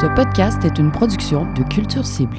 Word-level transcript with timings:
Ce 0.00 0.06
podcast 0.06 0.64
est 0.64 0.78
une 0.78 0.90
production 0.90 1.46
de 1.52 1.62
Culture 1.62 2.06
Cible. 2.06 2.38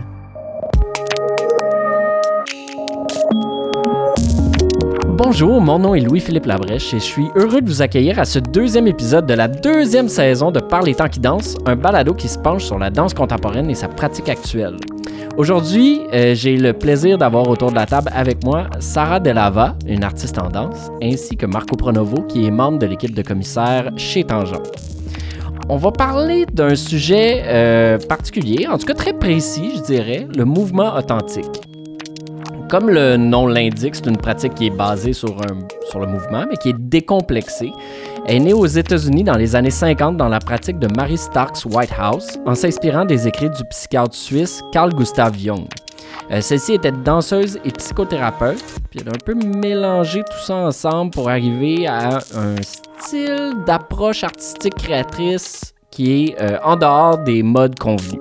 Bonjour, 5.10 5.62
mon 5.62 5.78
nom 5.78 5.94
est 5.94 6.00
Louis-Philippe 6.00 6.48
Labrèche 6.48 6.96
et 6.96 7.00
je 7.00 7.04
suis 7.04 7.28
heureux 7.36 7.62
de 7.62 7.68
vous 7.68 7.84
accueillir 7.84 8.18
à 8.18 8.26
ce 8.26 8.40
deuxième 8.40 8.88
épisode 8.88 9.28
de 9.28 9.36
la 9.36 9.48
deuxième 9.48 10.08
saison 10.08 10.50
de 10.50 10.60
Par 10.60 10.82
les 10.82 10.96
temps 10.96 11.08
qui 11.08 11.20
dansent, 11.20 11.56
un 11.68 11.76
balado 11.76 12.16
qui 12.16 12.30
se 12.30 12.40
penche 12.40 12.64
sur 12.64 12.80
la 12.80 12.90
danse 12.90 13.14
contemporaine 13.14 13.70
et 13.70 13.76
sa 13.76 13.90
pratique 13.90 14.30
actuelle. 14.30 14.78
Aujourd'hui, 15.38 16.02
euh, 16.14 16.34
j'ai 16.34 16.58
le 16.58 16.74
plaisir 16.74 17.20
d'avoir 17.20 17.48
autour 17.48 17.70
de 17.70 17.76
la 17.76 17.86
table 17.86 18.10
avec 18.16 18.44
moi 18.44 18.72
Sarah 18.80 19.20
Delava, 19.20 19.76
une 19.86 20.04
artiste 20.04 20.40
en 20.40 20.50
danse, 20.50 20.90
ainsi 21.04 21.38
que 21.38 21.46
Marco 21.46 21.76
Pronovo, 21.76 22.24
qui 22.24 22.44
est 22.48 22.52
membre 22.52 22.80
de 22.80 22.88
l'équipe 22.88 23.14
de 23.14 23.22
commissaires 23.22 23.92
chez 23.98 24.24
Tangent. 24.24 24.64
On 25.74 25.78
va 25.78 25.94
parler 25.94 26.46
d'un 26.52 26.76
sujet 26.76 27.44
euh, 27.46 27.98
particulier, 27.98 28.68
en 28.68 28.78
tout 28.78 28.86
cas 28.86 28.94
très 28.94 29.14
précis, 29.14 29.72
je 29.78 29.82
dirais, 29.82 30.28
le 30.36 30.44
mouvement 30.44 30.98
authentique. 30.98 31.62
Comme 32.70 32.90
le 32.90 33.16
nom 33.16 33.48
l'indique, 33.48 33.96
c'est 33.96 34.08
une 34.08 34.18
pratique 34.18 34.54
qui 34.56 34.68
est 34.68 34.76
basée 34.76 35.14
sur, 35.14 35.30
un, 35.30 35.60
sur 35.90 36.02
le 36.02 36.08
mouvement, 36.08 36.44
mais 36.50 36.58
qui 36.58 36.72
est 36.72 36.78
décomplexée. 36.78 37.72
Elle 38.28 38.36
est 38.36 38.40
née 38.40 38.54
aux 38.54 38.66
États-Unis 38.66 39.24
dans 39.24 39.38
les 39.38 39.56
années 39.56 39.70
50 39.70 40.18
dans 40.18 40.28
la 40.28 40.40
pratique 40.40 40.78
de 40.78 40.94
Mary 40.94 41.18
Starks 41.18 41.64
Whitehouse, 41.64 42.38
en 42.46 42.54
s'inspirant 42.54 43.06
des 43.06 43.30
écrits 43.30 43.50
du 43.50 43.64
psychiatre 43.70 44.14
suisse 44.14 44.62
Carl 44.74 44.94
Gustav 44.94 45.38
Jung. 45.40 45.68
Euh, 46.32 46.40
Celle-ci 46.42 46.74
était 46.74 46.92
danseuse 46.92 47.60
et 47.66 47.72
psychothérapeute, 47.72 48.64
puis 48.90 49.00
elle 49.02 49.10
a 49.10 49.12
un 49.12 49.26
peu 49.26 49.34
mélangé 49.34 50.24
tout 50.24 50.40
ça 50.46 50.56
ensemble 50.56 51.12
pour 51.12 51.30
arriver 51.30 51.88
à 51.88 52.20
un 52.36 52.56
style 52.62 53.56
d'approche 53.66 54.24
artistique 54.24 54.76
créatrice 54.76 55.74
qui 55.90 56.26
est 56.30 56.42
euh, 56.42 56.58
en 56.64 56.78
dehors 56.78 57.18
des 57.18 57.44
modes 57.44 57.78
convenus. 57.78 58.20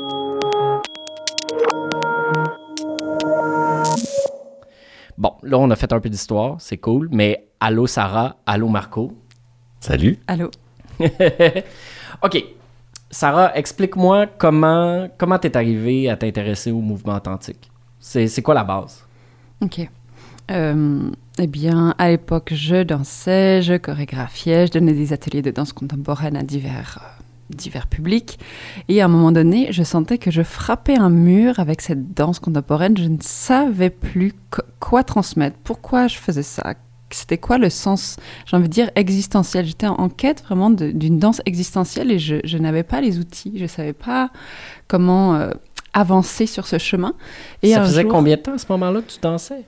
Bon, 5.16 5.34
là, 5.42 5.58
on 5.58 5.70
a 5.70 5.76
fait 5.76 5.92
un 5.92 6.00
peu 6.00 6.08
d'histoire, 6.08 6.56
c'est 6.58 6.78
cool, 6.78 7.08
mais 7.12 7.46
allô 7.60 7.86
Sarah, 7.86 8.36
allô 8.46 8.68
Marco. 8.68 9.12
Salut. 9.80 10.18
Allô? 10.26 10.50
OK. 12.22 12.44
Sarah, 13.10 13.54
explique-moi 13.56 14.26
comment 14.38 15.08
comment 15.18 15.38
t'es 15.38 15.56
arrivée 15.56 16.08
à 16.08 16.16
t'intéresser 16.16 16.70
au 16.70 16.80
mouvement 16.80 17.16
authentique. 17.16 17.70
C'est 18.00 18.42
quoi 18.42 18.54
la 18.54 18.64
base? 18.64 19.04
OK. 19.62 19.88
Euh, 20.50 21.10
eh 21.38 21.46
bien, 21.46 21.94
à 21.98 22.10
l'époque, 22.10 22.52
je 22.54 22.82
dansais, 22.82 23.62
je 23.62 23.74
chorégraphiais, 23.74 24.66
je 24.66 24.72
donnais 24.72 24.94
des 24.94 25.12
ateliers 25.12 25.42
de 25.42 25.50
danse 25.50 25.72
contemporaine 25.72 26.36
à 26.36 26.42
divers, 26.42 26.98
euh, 27.00 27.22
divers 27.54 27.86
publics. 27.86 28.38
Et 28.88 29.00
à 29.00 29.04
un 29.04 29.08
moment 29.08 29.30
donné, 29.32 29.70
je 29.70 29.82
sentais 29.82 30.18
que 30.18 30.30
je 30.30 30.42
frappais 30.42 30.98
un 30.98 31.10
mur 31.10 31.60
avec 31.60 31.82
cette 31.82 32.14
danse 32.14 32.40
contemporaine. 32.40 32.96
Je 32.96 33.04
ne 33.04 33.18
savais 33.20 33.90
plus 33.90 34.32
qu- 34.50 34.62
quoi 34.80 35.04
transmettre, 35.04 35.56
pourquoi 35.62 36.08
je 36.08 36.16
faisais 36.16 36.42
ça, 36.42 36.74
c'était 37.12 37.38
quoi 37.38 37.58
le 37.58 37.70
sens, 37.70 38.16
j'ai 38.46 38.56
envie 38.56 38.68
de 38.68 38.72
dire, 38.72 38.90
existentiel. 38.94 39.66
J'étais 39.66 39.86
en, 39.86 40.08
quête 40.08 40.42
vraiment 40.42 40.70
d'une 40.70 41.18
danse 41.18 41.40
existentielle 41.46 42.10
et 42.10 42.18
je, 42.18 42.36
je 42.44 42.58
n'avais 42.58 42.82
pas 42.82 43.00
les 43.00 43.18
outils, 43.18 43.52
je 43.56 43.62
ne 43.62 43.68
savais 43.68 43.92
pas 43.92 44.30
comment 44.88 45.34
euh, 45.34 45.50
avancer 45.92 46.46
sur 46.46 46.66
ce 46.66 46.78
chemin. 46.78 47.14
Et 47.62 47.72
ça 47.72 47.82
faisait 47.82 48.02
jour- 48.02 48.10
combien 48.12 48.36
de 48.36 48.42
temps 48.42 48.54
à 48.54 48.58
ce 48.58 48.66
moment-là 48.70 49.02
que 49.02 49.10
tu 49.10 49.18
dansais? 49.20 49.64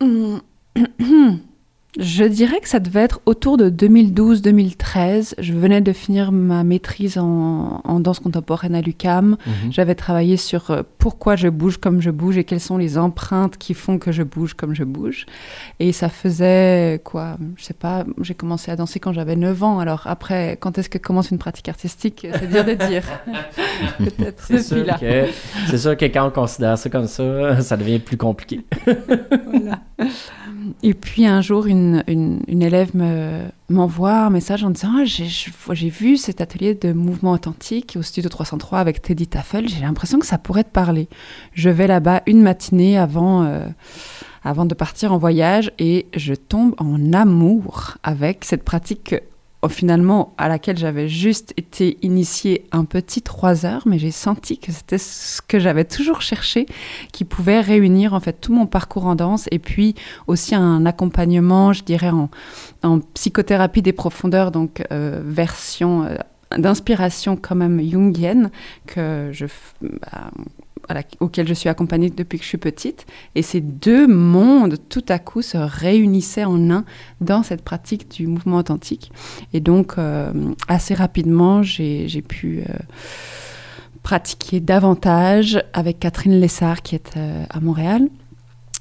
Je 1.98 2.24
dirais 2.24 2.60
que 2.60 2.68
ça 2.70 2.80
devait 2.80 3.02
être 3.02 3.20
autour 3.26 3.58
de 3.58 3.68
2012-2013. 3.68 5.34
Je 5.38 5.52
venais 5.52 5.82
de 5.82 5.92
finir 5.92 6.32
ma 6.32 6.64
maîtrise 6.64 7.18
en, 7.18 7.82
en 7.84 8.00
danse 8.00 8.18
contemporaine 8.18 8.74
à 8.74 8.80
l'UCAM. 8.80 9.36
J'avais 9.70 9.94
travaillé 9.94 10.38
sur 10.38 10.70
euh, 10.70 10.82
pourquoi 10.96 11.36
je 11.36 11.48
bouge 11.48 11.76
comme 11.76 12.00
je 12.00 12.10
bouge 12.10 12.38
et 12.38 12.44
quelles 12.44 12.60
sont 12.60 12.78
les 12.78 12.96
empreintes 12.96 13.58
qui 13.58 13.74
font 13.74 13.98
que 13.98 14.10
je 14.10 14.22
bouge 14.22 14.54
comme 14.54 14.74
je 14.74 14.84
bouge. 14.84 15.26
Et 15.80 15.92
ça 15.92 16.08
faisait 16.08 17.02
quoi 17.04 17.36
Je 17.56 17.64
sais 17.64 17.74
pas, 17.74 18.04
j'ai 18.22 18.34
commencé 18.34 18.70
à 18.70 18.76
danser 18.76 18.98
quand 18.98 19.12
j'avais 19.12 19.36
9 19.36 19.62
ans. 19.62 19.78
Alors 19.78 20.04
après, 20.06 20.56
quand 20.60 20.78
est-ce 20.78 20.88
que 20.88 20.98
commence 20.98 21.30
une 21.30 21.38
pratique 21.38 21.68
artistique? 21.68 22.26
C'est 22.32 22.50
dur 22.50 22.64
de 22.64 22.72
dire. 22.72 23.04
Peut-être 23.98 24.44
C'est 24.46 24.62
sûr, 24.62 24.86
là. 24.86 24.96
que, 24.98 25.26
c'est 25.68 25.78
sûr 25.78 25.94
que 25.96 26.06
quand 26.06 26.26
on 26.26 26.30
considère 26.30 26.78
ça 26.78 26.88
comme 26.88 27.06
ça, 27.06 27.60
ça 27.60 27.76
devient 27.76 27.98
plus 27.98 28.16
compliqué. 28.16 28.64
Voilà. 28.86 29.80
Et 30.82 30.94
puis 30.94 31.26
un 31.26 31.40
jour, 31.40 31.66
une, 31.66 31.81
une, 32.06 32.42
élève 32.62 32.94
me- 32.96 33.46
m'envoie 33.68 34.26
un 34.26 34.30
message 34.30 34.64
en 34.64 34.70
disant 34.70 34.92
Ah, 35.00 35.04
j'ai, 35.04 35.88
vu 35.88 36.16
cet 36.16 36.40
atelier 36.40 36.74
de 36.74 36.92
mouvement 36.92 37.32
authentique 37.32 37.96
au 37.98 38.02
studio 38.02 38.28
303 38.30 38.78
avec 38.78 39.02
Teddy 39.02 39.26
Taffel, 39.26 39.68
j'ai 39.68 39.80
l'impression 39.80 40.18
que 40.18 40.26
ça 40.26 40.38
pourrait 40.38 40.64
te 40.64 40.70
parler. 40.70 41.08
Je 41.52 41.70
vais 41.70 41.86
là-bas 41.86 42.22
une 42.26 42.42
matinée 42.42 42.98
avant, 42.98 43.42
euh, 43.44 43.66
avant 44.44 44.64
de 44.66 44.74
partir 44.74 45.12
en 45.12 45.18
voyage 45.18 45.70
et 45.78 46.06
je 46.16 46.34
tombe 46.34 46.74
en 46.78 47.12
amour 47.12 47.98
avec 48.02 48.44
cette 48.44 48.62
pratique 48.64 49.04
que, 49.04 49.16
finalement 49.68 50.34
à 50.38 50.48
laquelle 50.48 50.76
j'avais 50.76 51.08
juste 51.08 51.54
été 51.56 51.98
initiée 52.02 52.66
un 52.72 52.84
petit 52.84 53.22
trois 53.22 53.64
heures, 53.64 53.82
mais 53.86 53.98
j'ai 53.98 54.10
senti 54.10 54.58
que 54.58 54.72
c'était 54.72 54.98
ce 54.98 55.40
que 55.40 55.58
j'avais 55.58 55.84
toujours 55.84 56.20
cherché 56.20 56.66
qui 57.12 57.24
pouvait 57.24 57.60
réunir 57.60 58.12
en 58.14 58.20
fait 58.20 58.32
tout 58.40 58.52
mon 58.52 58.66
parcours 58.66 59.06
en 59.06 59.14
danse 59.14 59.48
et 59.52 59.58
puis 59.58 59.94
aussi 60.26 60.54
un 60.54 60.84
accompagnement, 60.84 61.72
je 61.72 61.84
dirais, 61.84 62.10
en, 62.10 62.28
psychothérapie 63.14 63.82
des 63.82 63.92
profondeurs, 63.92 64.50
donc 64.50 64.84
euh, 64.90 65.20
version 65.24 66.04
euh, 66.04 66.16
d'inspiration 66.58 67.36
quand 67.36 67.54
même 67.54 67.80
jungienne 67.80 68.50
que 68.86 69.30
je, 69.32 69.46
bah, 69.80 70.30
à 70.88 70.94
la- 70.94 71.02
auquel 71.20 71.46
je 71.48 71.54
suis 71.54 71.68
accompagnée 71.68 72.10
depuis 72.10 72.38
que 72.38 72.44
je 72.44 72.48
suis 72.48 72.58
petite. 72.58 73.06
Et 73.34 73.42
ces 73.42 73.60
deux 73.60 74.06
mondes, 74.06 74.76
tout 74.88 75.04
à 75.08 75.18
coup, 75.18 75.42
se 75.42 75.56
réunissaient 75.58 76.44
en 76.44 76.70
un 76.70 76.84
dans 77.20 77.42
cette 77.42 77.62
pratique 77.62 78.10
du 78.10 78.26
mouvement 78.26 78.56
authentique. 78.58 79.12
Et 79.52 79.60
donc, 79.60 79.94
euh, 79.98 80.32
assez 80.68 80.94
rapidement, 80.94 81.62
j'ai 81.62 82.22
pu... 82.26 82.60
euh, 82.68 82.72
pratiquer 84.02 84.58
davantage 84.58 85.62
avec 85.72 86.00
Catherine 86.00 86.40
Lessard 86.40 86.82
qui 86.82 86.96
est 86.96 87.16
euh, 87.16 87.44
à 87.48 87.60
Montréal. 87.60 88.08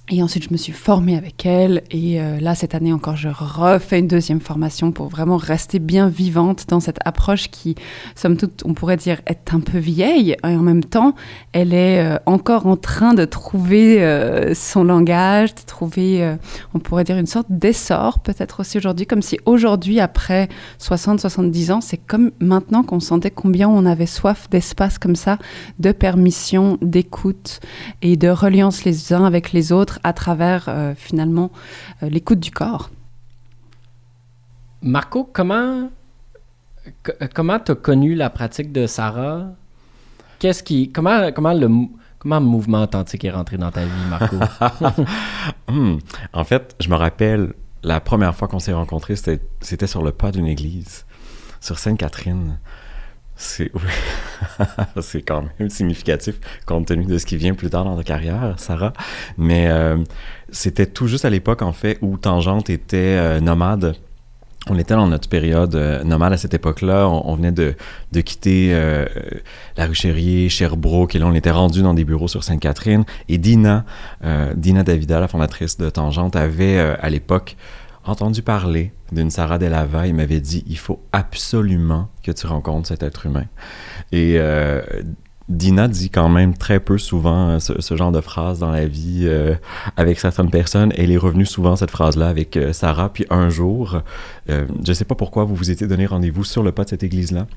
Et 0.09 0.21
ensuite, 0.21 0.43
je 0.43 0.49
me 0.51 0.57
suis 0.57 0.73
formée 0.73 1.15
avec 1.15 1.45
elle. 1.45 1.83
Et 1.89 2.19
euh, 2.19 2.39
là, 2.41 2.53
cette 2.53 2.75
année 2.75 2.91
encore, 2.91 3.15
je 3.15 3.29
refais 3.29 3.99
une 3.99 4.07
deuxième 4.07 4.41
formation 4.41 4.91
pour 4.91 5.07
vraiment 5.07 5.37
rester 5.37 5.79
bien 5.79 6.09
vivante 6.09 6.65
dans 6.67 6.81
cette 6.81 6.97
approche 7.05 7.49
qui, 7.49 7.75
somme 8.15 8.35
toute, 8.35 8.63
on 8.65 8.73
pourrait 8.73 8.97
dire, 8.97 9.21
est 9.25 9.53
un 9.53 9.61
peu 9.61 9.77
vieille. 9.77 10.35
Et 10.43 10.47
en 10.47 10.63
même 10.63 10.83
temps, 10.83 11.15
elle 11.53 11.73
est 11.73 12.03
euh, 12.03 12.17
encore 12.25 12.65
en 12.65 12.75
train 12.75 13.13
de 13.13 13.23
trouver 13.23 14.03
euh, 14.03 14.53
son 14.53 14.83
langage, 14.83 15.55
de 15.55 15.61
trouver, 15.65 16.35
on 16.73 16.79
pourrait 16.79 17.05
dire, 17.05 17.17
une 17.17 17.27
sorte 17.27 17.47
d'essor, 17.49 18.19
peut-être 18.19 18.59
aussi 18.59 18.77
aujourd'hui, 18.77 19.05
comme 19.05 19.21
si 19.21 19.39
aujourd'hui, 19.45 20.01
après 20.01 20.49
60-70 20.79 21.71
ans, 21.71 21.81
c'est 21.81 21.97
comme 21.97 22.31
maintenant 22.39 22.83
qu'on 22.83 22.99
sentait 22.99 23.31
combien 23.31 23.69
on 23.69 23.85
avait 23.85 24.07
soif 24.07 24.49
d'espace 24.49 24.97
comme 24.97 25.15
ça, 25.15 25.37
de 25.79 25.91
permission, 25.91 26.77
d'écoute 26.81 27.61
et 28.01 28.17
de 28.17 28.27
reliance 28.27 28.83
les 28.83 29.13
uns 29.13 29.23
avec 29.23 29.53
les 29.53 29.71
autres 29.71 29.99
à 30.03 30.13
travers 30.13 30.65
euh, 30.67 30.93
finalement 30.95 31.51
euh, 32.03 32.09
l'écoute 32.09 32.39
du 32.39 32.51
corps. 32.51 32.89
Marco, 34.81 35.23
comment 35.31 35.89
co- 37.03 37.11
comment 37.33 37.59
t'as 37.59 37.75
connu 37.75 38.15
la 38.15 38.29
pratique 38.29 38.71
de 38.71 38.87
Sarah? 38.87 39.47
Qu'est-ce 40.39 40.63
qui 40.63 40.91
comment 40.91 41.31
comment 41.31 41.53
le 41.53 41.69
comment 42.17 42.39
le 42.39 42.45
mouvement 42.45 42.81
authentique 42.81 43.23
est 43.25 43.31
rentré 43.31 43.57
dans 43.57 43.71
ta 43.71 43.85
vie, 43.85 43.91
Marco? 44.09 44.35
Hmm. 45.69 45.97
En 46.33 46.43
fait, 46.43 46.75
je 46.79 46.89
me 46.89 46.95
rappelle, 46.95 47.53
la 47.83 47.99
première 48.01 48.35
fois 48.35 48.47
qu'on 48.47 48.59
s'est 48.59 48.73
rencontrés, 48.73 49.15
c'était, 49.15 49.41
c'était 49.61 49.87
sur 49.87 50.03
le 50.03 50.11
pas 50.11 50.31
d'une 50.31 50.45
église, 50.45 51.05
sur 51.61 51.79
Sainte-Catherine. 51.79 52.59
C'est, 53.41 53.71
c'est 55.01 55.23
quand 55.23 55.43
même 55.57 55.69
significatif 55.71 56.35
compte 56.67 56.85
tenu 56.85 57.05
de 57.05 57.17
ce 57.17 57.25
qui 57.25 57.37
vient 57.37 57.55
plus 57.55 57.71
tard 57.71 57.85
dans 57.85 57.97
ta 57.97 58.03
carrière, 58.03 58.53
Sarah. 58.57 58.93
Mais 59.35 59.67
euh, 59.67 59.97
c'était 60.51 60.85
tout 60.85 61.07
juste 61.07 61.25
à 61.25 61.31
l'époque, 61.31 61.63
en 61.63 61.71
fait, 61.73 61.97
où 62.01 62.17
Tangente 62.17 62.69
était 62.69 62.97
euh, 62.97 63.39
nomade. 63.39 63.95
On 64.69 64.77
était 64.77 64.93
dans 64.93 65.07
notre 65.07 65.27
période 65.27 65.73
euh, 65.73 66.03
nomade 66.03 66.33
à 66.33 66.37
cette 66.37 66.53
époque-là. 66.53 67.09
On, 67.09 67.33
venait 67.33 67.51
de, 67.51 67.73
de 68.11 68.21
quitter 68.21 68.75
la 69.75 69.87
rue 69.87 69.95
Sherbrooke, 70.47 71.15
et 71.15 71.19
là, 71.19 71.25
on 71.25 71.33
était 71.33 71.49
rendu 71.49 71.81
dans 71.81 71.95
des 71.95 72.03
bureaux 72.03 72.27
sur 72.27 72.43
Sainte-Catherine. 72.43 73.05
Et 73.27 73.39
Dina, 73.39 73.85
Dina 74.55 74.83
Davida, 74.83 75.19
la 75.19 75.27
fondatrice 75.27 75.79
de 75.79 75.89
Tangente, 75.89 76.35
avait 76.35 76.77
à 76.77 77.09
l'époque 77.09 77.57
entendu 78.05 78.41
parler 78.41 78.93
d'une 79.11 79.29
Sarah 79.29 79.57
Delava. 79.57 80.07
Il 80.07 80.15
m'avait 80.15 80.39
dit 80.39 80.63
il 80.67 80.77
faut 80.77 81.01
absolument 81.11 82.09
que 82.23 82.31
tu 82.31 82.47
rencontres 82.47 82.87
cet 82.87 83.03
être 83.03 83.25
humain. 83.25 83.45
Et 84.11 84.35
euh, 84.37 84.81
Dina 85.49 85.87
dit 85.87 86.09
quand 86.09 86.29
même 86.29 86.57
très 86.57 86.79
peu 86.79 86.97
souvent 86.97 87.49
euh, 87.49 87.59
ce, 87.59 87.95
genre 87.95 88.11
de 88.11 88.21
phrase 88.21 88.59
dans 88.59 88.71
la 88.71 88.87
vie 88.87 89.23
euh, 89.25 89.55
avec 89.97 90.19
certaines 90.19 90.49
personnes. 90.49 90.93
Elle 90.97 91.11
est 91.11 91.17
revenue 91.17 91.45
souvent 91.45 91.75
cette 91.75 91.91
phrase-là 91.91 92.27
avec 92.27 92.57
Sarah. 92.71 93.11
Puis 93.11 93.25
un 93.29 93.49
jour, 93.49 94.01
je 94.47 94.63
ne 94.87 94.93
sais 94.93 95.05
pas 95.05 95.15
pourquoi 95.15 95.43
vous 95.45 95.55
vous 95.55 95.71
étiez 95.71 95.87
donné 95.87 96.05
rendez-vous 96.05 96.43
sur 96.43 96.63
le 96.63 96.71
pas 96.71 96.83
de 96.83 96.89
cette 96.89 97.03
église-là. 97.03 97.47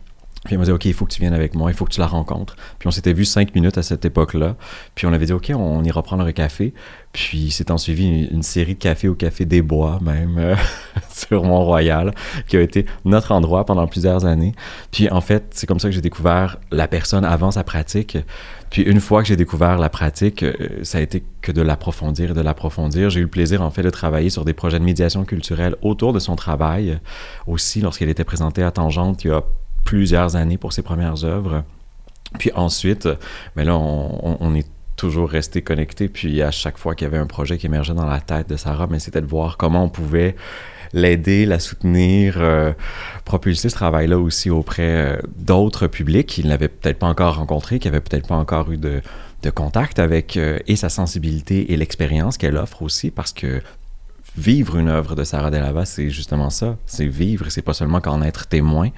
Puis 0.44 0.54
elle 0.54 0.58
m'a 0.58 0.66
dit, 0.66 0.72
OK, 0.72 0.84
il 0.84 0.92
faut 0.92 1.06
que 1.06 1.12
tu 1.12 1.20
viennes 1.20 1.32
avec 1.32 1.54
moi, 1.54 1.70
il 1.70 1.74
faut 1.74 1.86
que 1.86 1.92
tu 1.92 2.00
la 2.00 2.06
rencontres. 2.06 2.56
Puis 2.78 2.86
on 2.86 2.90
s'était 2.90 3.14
vu 3.14 3.24
cinq 3.24 3.54
minutes 3.54 3.78
à 3.78 3.82
cette 3.82 4.04
époque-là. 4.04 4.56
Puis 4.94 5.06
on 5.06 5.12
avait 5.12 5.26
dit, 5.26 5.32
OK, 5.32 5.50
on 5.54 5.82
ira 5.82 6.02
prendre 6.02 6.24
un 6.24 6.32
café. 6.32 6.74
Puis 7.14 7.50
s'est 7.50 7.70
en 7.70 7.78
suivi 7.78 8.26
une, 8.26 8.42
série 8.42 8.74
de 8.74 8.78
cafés 8.80 9.08
au 9.08 9.14
Café 9.14 9.44
des 9.44 9.62
Bois, 9.62 10.00
même, 10.02 10.36
euh, 10.36 10.56
sur 11.10 11.44
Mont-Royal, 11.44 12.12
qui 12.48 12.56
a 12.56 12.60
été 12.60 12.86
notre 13.04 13.32
endroit 13.32 13.64
pendant 13.64 13.86
plusieurs 13.86 14.24
années. 14.26 14.52
Puis 14.90 15.08
en 15.08 15.20
fait, 15.20 15.44
c'est 15.50 15.66
comme 15.66 15.78
ça 15.78 15.88
que 15.88 15.94
j'ai 15.94 16.00
découvert 16.00 16.58
la 16.72 16.88
personne 16.88 17.24
avant 17.24 17.52
sa 17.52 17.62
pratique. 17.62 18.18
Puis 18.68 18.82
une 18.82 18.98
fois 18.98 19.22
que 19.22 19.28
j'ai 19.28 19.36
découvert 19.36 19.78
la 19.78 19.88
pratique, 19.88 20.42
euh, 20.42 20.54
ça 20.82 20.98
a 20.98 21.00
été 21.00 21.22
que 21.40 21.52
de 21.52 21.62
l'approfondir 21.62 22.32
et 22.32 22.34
de 22.34 22.40
l'approfondir. 22.40 23.10
J'ai 23.10 23.20
eu 23.20 23.24
le 23.24 23.28
plaisir, 23.28 23.62
en 23.62 23.70
fait, 23.70 23.82
de 23.82 23.90
travailler 23.90 24.28
sur 24.28 24.44
des 24.44 24.52
projets 24.52 24.80
de 24.80 24.84
médiation 24.84 25.24
culturelle 25.24 25.76
autour 25.82 26.12
de 26.12 26.18
son 26.18 26.34
travail. 26.34 26.98
Aussi, 27.46 27.80
lorsqu'elle 27.80 28.08
était 28.08 28.24
présentée 28.24 28.64
à 28.64 28.72
Tangente, 28.72 29.22
il 29.24 29.28
y 29.28 29.30
a 29.30 29.44
plusieurs 29.84 30.36
années 30.36 30.58
pour 30.58 30.72
ses 30.72 30.82
premières 30.82 31.24
œuvres. 31.24 31.64
Puis 32.38 32.50
ensuite, 32.54 33.06
mais 33.54 33.64
ben 33.64 33.66
là, 33.66 33.76
on, 33.78 34.54
est 34.54 34.66
toujours 34.96 35.28
resté 35.28 35.62
connecté. 35.62 36.08
Puis 36.08 36.42
à 36.42 36.50
chaque 36.50 36.78
fois 36.78 36.94
qu'il 36.94 37.04
y 37.04 37.08
avait 37.08 37.18
un 37.18 37.26
projet 37.26 37.58
qui 37.58 37.66
émergeait 37.66 37.94
dans 37.94 38.06
la 38.06 38.20
tête 38.20 38.48
de 38.48 38.56
Sarah, 38.56 38.86
mais 38.86 38.94
ben, 38.94 38.98
c'était 38.98 39.20
de 39.20 39.26
voir 39.26 39.56
comment 39.56 39.84
on 39.84 39.88
pouvait 39.88 40.34
l'aider, 40.92 41.44
la 41.44 41.58
soutenir, 41.58 42.36
euh, 42.38 42.72
propulser 43.24 43.68
ce 43.68 43.74
travail-là 43.74 44.18
aussi 44.18 44.48
auprès 44.48 44.82
euh, 44.82 45.16
d'autres 45.36 45.88
publics 45.88 46.26
qu'il 46.26 46.46
n'avait 46.46 46.68
peut-être 46.68 46.98
pas 46.98 47.08
encore 47.08 47.36
rencontrés, 47.36 47.78
qui 47.78 47.88
n'avaient 47.88 48.00
peut-être 48.00 48.28
pas 48.28 48.36
encore 48.36 48.70
eu 48.70 48.78
de, 48.78 49.02
de 49.42 49.50
contact 49.50 49.98
avec 49.98 50.36
euh, 50.36 50.58
et 50.66 50.76
sa 50.76 50.88
sensibilité 50.88 51.72
et 51.72 51.76
l'expérience 51.76 52.38
qu'elle 52.38 52.56
offre 52.56 52.82
aussi, 52.82 53.10
parce 53.10 53.32
que 53.32 53.60
vivre 54.36 54.76
une 54.76 54.88
œuvre 54.88 55.14
de 55.14 55.24
Sarah 55.24 55.50
Delava, 55.50 55.84
c'est 55.84 56.10
justement 56.10 56.50
ça. 56.50 56.76
C'est 56.86 57.06
vivre, 57.06 57.48
c'est 57.50 57.62
pas 57.62 57.74
seulement 57.74 58.00
qu'en 58.00 58.22
être 58.22 58.46
témoin. 58.46 58.88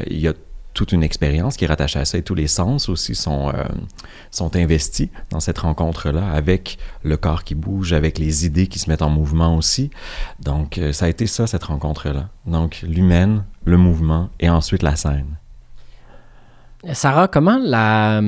Euh, 0.00 0.04
il 0.08 0.20
y 0.20 0.28
a 0.28 0.32
toute 0.74 0.92
une 0.92 1.02
expérience 1.02 1.56
qui 1.56 1.64
est 1.64 1.68
rattachée 1.68 1.98
à 1.98 2.04
ça 2.04 2.18
et 2.18 2.22
tous 2.22 2.34
les 2.34 2.48
sens 2.48 2.90
aussi 2.90 3.14
sont, 3.14 3.48
euh, 3.48 3.64
sont 4.30 4.54
investis 4.56 5.08
dans 5.30 5.40
cette 5.40 5.58
rencontre-là 5.58 6.30
avec 6.30 6.76
le 7.02 7.16
corps 7.16 7.44
qui 7.44 7.54
bouge, 7.54 7.94
avec 7.94 8.18
les 8.18 8.44
idées 8.44 8.66
qui 8.66 8.78
se 8.78 8.90
mettent 8.90 9.02
en 9.02 9.08
mouvement 9.08 9.56
aussi. 9.56 9.90
Donc, 10.38 10.76
euh, 10.76 10.92
ça 10.92 11.06
a 11.06 11.08
été 11.08 11.26
ça, 11.26 11.46
cette 11.46 11.64
rencontre-là. 11.64 12.28
Donc, 12.44 12.84
l'humaine, 12.86 13.44
le 13.64 13.78
mouvement 13.78 14.28
et 14.38 14.50
ensuite 14.50 14.82
la 14.82 14.96
scène. 14.96 15.36
Sarah, 16.92 17.26
comment 17.26 17.58
la... 17.58 18.20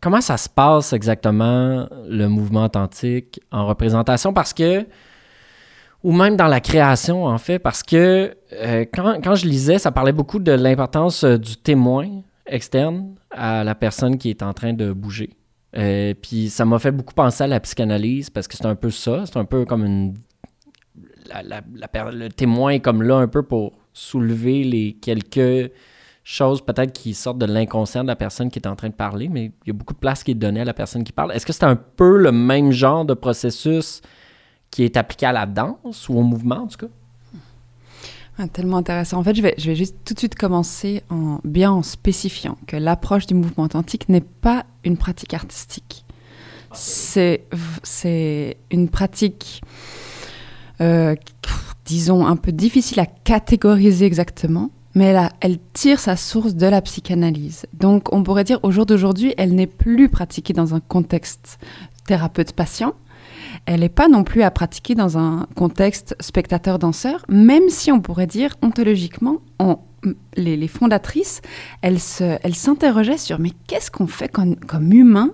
Comment 0.00 0.20
ça 0.20 0.36
se 0.36 0.48
passe 0.48 0.92
exactement, 0.92 1.88
le 2.08 2.28
mouvement 2.28 2.64
authentique 2.64 3.40
en 3.50 3.66
représentation? 3.66 4.32
Parce 4.32 4.52
que 4.52 4.86
ou 6.02 6.12
même 6.12 6.36
dans 6.36 6.48
la 6.48 6.60
création, 6.60 7.24
en 7.24 7.38
fait, 7.38 7.58
parce 7.58 7.82
que 7.82 8.36
euh, 8.52 8.84
quand, 8.92 9.34
je 9.34 9.46
lisais, 9.46 9.78
ça 9.78 9.92
parlait 9.92 10.12
beaucoup 10.12 10.38
de 10.38 10.52
l'importance 10.52 11.24
euh, 11.24 11.38
du 11.38 11.56
témoin 11.56 12.22
externe 12.46 13.14
à 13.30 13.62
la 13.64 13.74
personne 13.74 14.18
qui 14.18 14.30
est 14.30 14.42
en 14.42 14.52
train 14.52 14.72
de 14.72 14.92
bouger. 14.92 15.30
Euh, 15.76 16.12
puis 16.20 16.50
ça 16.50 16.64
m'a 16.64 16.78
fait 16.78 16.90
beaucoup 16.90 17.14
penser 17.14 17.44
à 17.44 17.46
la 17.46 17.60
psychanalyse 17.60 18.30
parce 18.30 18.48
que 18.48 18.56
c'est 18.56 18.66
un 18.66 18.74
peu 18.74 18.90
ça, 18.90 19.24
c'est 19.26 19.38
un 19.38 19.44
peu 19.44 19.64
comme 19.64 19.84
une... 19.86 20.14
le 21.34 22.28
témoin 22.28 22.72
est 22.72 22.80
comme 22.80 23.02
là 23.02 23.16
un 23.16 23.28
peu 23.28 23.42
pour 23.42 23.72
soulever 23.92 24.64
les 24.64 24.94
quelques 25.00 25.70
choses 26.24 26.64
peut-être 26.64 26.92
qui 26.92 27.14
sortent 27.14 27.38
de 27.38 27.46
l'inconscient 27.46 28.02
de 28.02 28.08
la 28.08 28.16
personne 28.16 28.50
qui 28.50 28.58
est 28.58 28.68
en 28.68 28.76
train 28.76 28.88
de 28.88 28.94
parler, 28.94 29.28
mais 29.28 29.46
il 29.64 29.68
y 29.68 29.70
a 29.70 29.72
beaucoup 29.72 29.94
de 29.94 29.98
place 29.98 30.22
qui 30.22 30.32
est 30.32 30.34
donnée 30.34 30.60
à 30.60 30.64
la 30.64 30.74
personne 30.74 31.04
qui 31.04 31.12
parle. 31.12 31.32
Est-ce 31.32 31.46
que 31.46 31.52
c'est 31.52 31.64
un 31.64 31.76
peu 31.76 32.18
le 32.18 32.32
même 32.32 32.70
genre 32.70 33.04
de 33.04 33.14
processus 33.14 34.02
qui 34.72 34.82
est 34.82 34.96
appliqué 34.96 35.26
à 35.26 35.32
la 35.32 35.46
danse 35.46 36.08
ou 36.08 36.18
au 36.18 36.22
mouvement, 36.22 36.56
en 36.56 36.66
tout 36.66 36.78
cas? 36.78 36.92
Ah, 38.38 38.48
tellement 38.48 38.78
intéressant. 38.78 39.18
En 39.18 39.22
fait, 39.22 39.34
je 39.34 39.42
vais, 39.42 39.54
je 39.58 39.66
vais 39.66 39.76
juste 39.76 39.94
tout 40.04 40.14
de 40.14 40.18
suite 40.18 40.34
commencer 40.34 41.02
en 41.10 41.38
bien 41.44 41.70
en 41.70 41.82
spécifiant 41.82 42.56
que 42.66 42.76
l'approche 42.76 43.26
du 43.26 43.34
mouvement 43.34 43.64
authentique 43.64 44.08
n'est 44.08 44.22
pas 44.22 44.64
une 44.84 44.96
pratique 44.96 45.34
artistique. 45.34 46.04
C'est, 46.72 47.44
c'est 47.82 48.56
une 48.70 48.88
pratique, 48.88 49.60
euh, 50.80 51.14
disons, 51.84 52.26
un 52.26 52.36
peu 52.36 52.50
difficile 52.50 53.00
à 53.00 53.06
catégoriser 53.06 54.06
exactement, 54.06 54.70
mais 54.94 55.04
elle, 55.04 55.28
elle, 55.40 55.58
tire 55.74 56.00
sa 56.00 56.16
source 56.16 56.54
de 56.54 56.66
la 56.66 56.80
psychanalyse. 56.80 57.66
Donc, 57.74 58.10
on 58.10 58.22
pourrait 58.22 58.44
dire, 58.44 58.58
au 58.62 58.70
jour 58.70 58.86
d'aujourd'hui, 58.86 59.34
elle 59.36 59.54
n'est 59.54 59.66
plus 59.66 60.08
pratiquée 60.08 60.54
dans 60.54 60.74
un 60.74 60.80
contexte 60.80 61.58
thérapeute-patient, 62.06 62.94
elle 63.66 63.80
n'est 63.80 63.88
pas 63.88 64.08
non 64.08 64.24
plus 64.24 64.42
à 64.42 64.50
pratiquer 64.50 64.94
dans 64.94 65.18
un 65.18 65.46
contexte 65.54 66.16
spectateur-danseur, 66.20 67.24
même 67.28 67.68
si 67.68 67.92
on 67.92 68.00
pourrait 68.00 68.26
dire 68.26 68.56
ontologiquement, 68.62 69.38
les, 70.34 70.68
fondatrices, 70.68 71.42
elles 71.80 72.00
s'interrogeaient 72.00 73.18
sur 73.18 73.38
mais 73.38 73.52
qu'est-ce 73.66 73.90
qu'on 73.90 74.06
fait 74.06 74.28
comme, 74.28 74.56
humain 74.92 75.30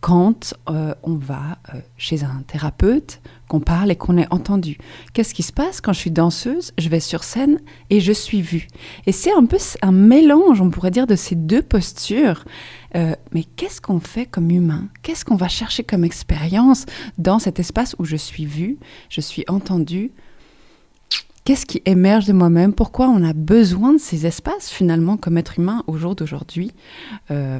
quand 0.00 0.54
euh, 0.68 0.94
on 1.04 1.14
va 1.14 1.58
euh, 1.72 1.78
chez 1.96 2.24
un 2.24 2.42
thérapeute, 2.48 3.20
qu'on 3.48 3.60
parle 3.60 3.92
et 3.92 3.96
qu'on 3.96 4.16
est 4.16 4.32
entendu? 4.32 4.78
Qu'est-ce 5.12 5.32
qui 5.32 5.44
se 5.44 5.52
passe 5.52 5.80
quand 5.80 5.92
je 5.92 5.98
suis 5.98 6.10
danseuse, 6.10 6.72
je 6.76 6.88
vais 6.88 6.98
sur 6.98 7.22
scène 7.22 7.60
et 7.88 8.00
je 8.00 8.12
suis 8.12 8.42
vue? 8.42 8.66
Et 9.06 9.12
c'est 9.12 9.32
un 9.32 9.44
peu 9.44 9.58
un 9.80 9.92
mélange, 9.92 10.60
on 10.60 10.70
pourrait 10.70 10.90
dire, 10.90 11.06
de 11.06 11.14
ces 11.14 11.36
deux 11.36 11.62
postures 11.62 12.44
euh, 12.94 13.14
mais 13.32 13.44
qu'est-ce 13.44 13.80
qu'on 13.80 14.00
fait 14.00 14.26
comme 14.26 14.50
humain? 14.50 14.88
Qu'est-ce 15.02 15.24
qu'on 15.24 15.36
va 15.36 15.48
chercher 15.48 15.84
comme 15.84 16.04
expérience 16.04 16.86
dans 17.18 17.38
cet 17.38 17.58
espace 17.58 17.96
où 17.98 18.04
je 18.04 18.16
suis 18.16 18.44
vue, 18.44 18.78
je 19.08 19.20
suis 19.20 19.44
entendue? 19.48 20.12
Qu'est-ce 21.44 21.66
qui 21.66 21.82
émerge 21.86 22.26
de 22.26 22.32
moi-même? 22.32 22.72
Pourquoi 22.72 23.08
on 23.08 23.24
a 23.24 23.32
besoin 23.32 23.94
de 23.94 23.98
ces 23.98 24.26
espaces 24.26 24.70
finalement 24.70 25.16
comme 25.16 25.38
être 25.38 25.58
humain 25.58 25.82
au 25.88 25.96
jour 25.96 26.14
d'aujourd'hui 26.14 26.72
euh, 27.32 27.58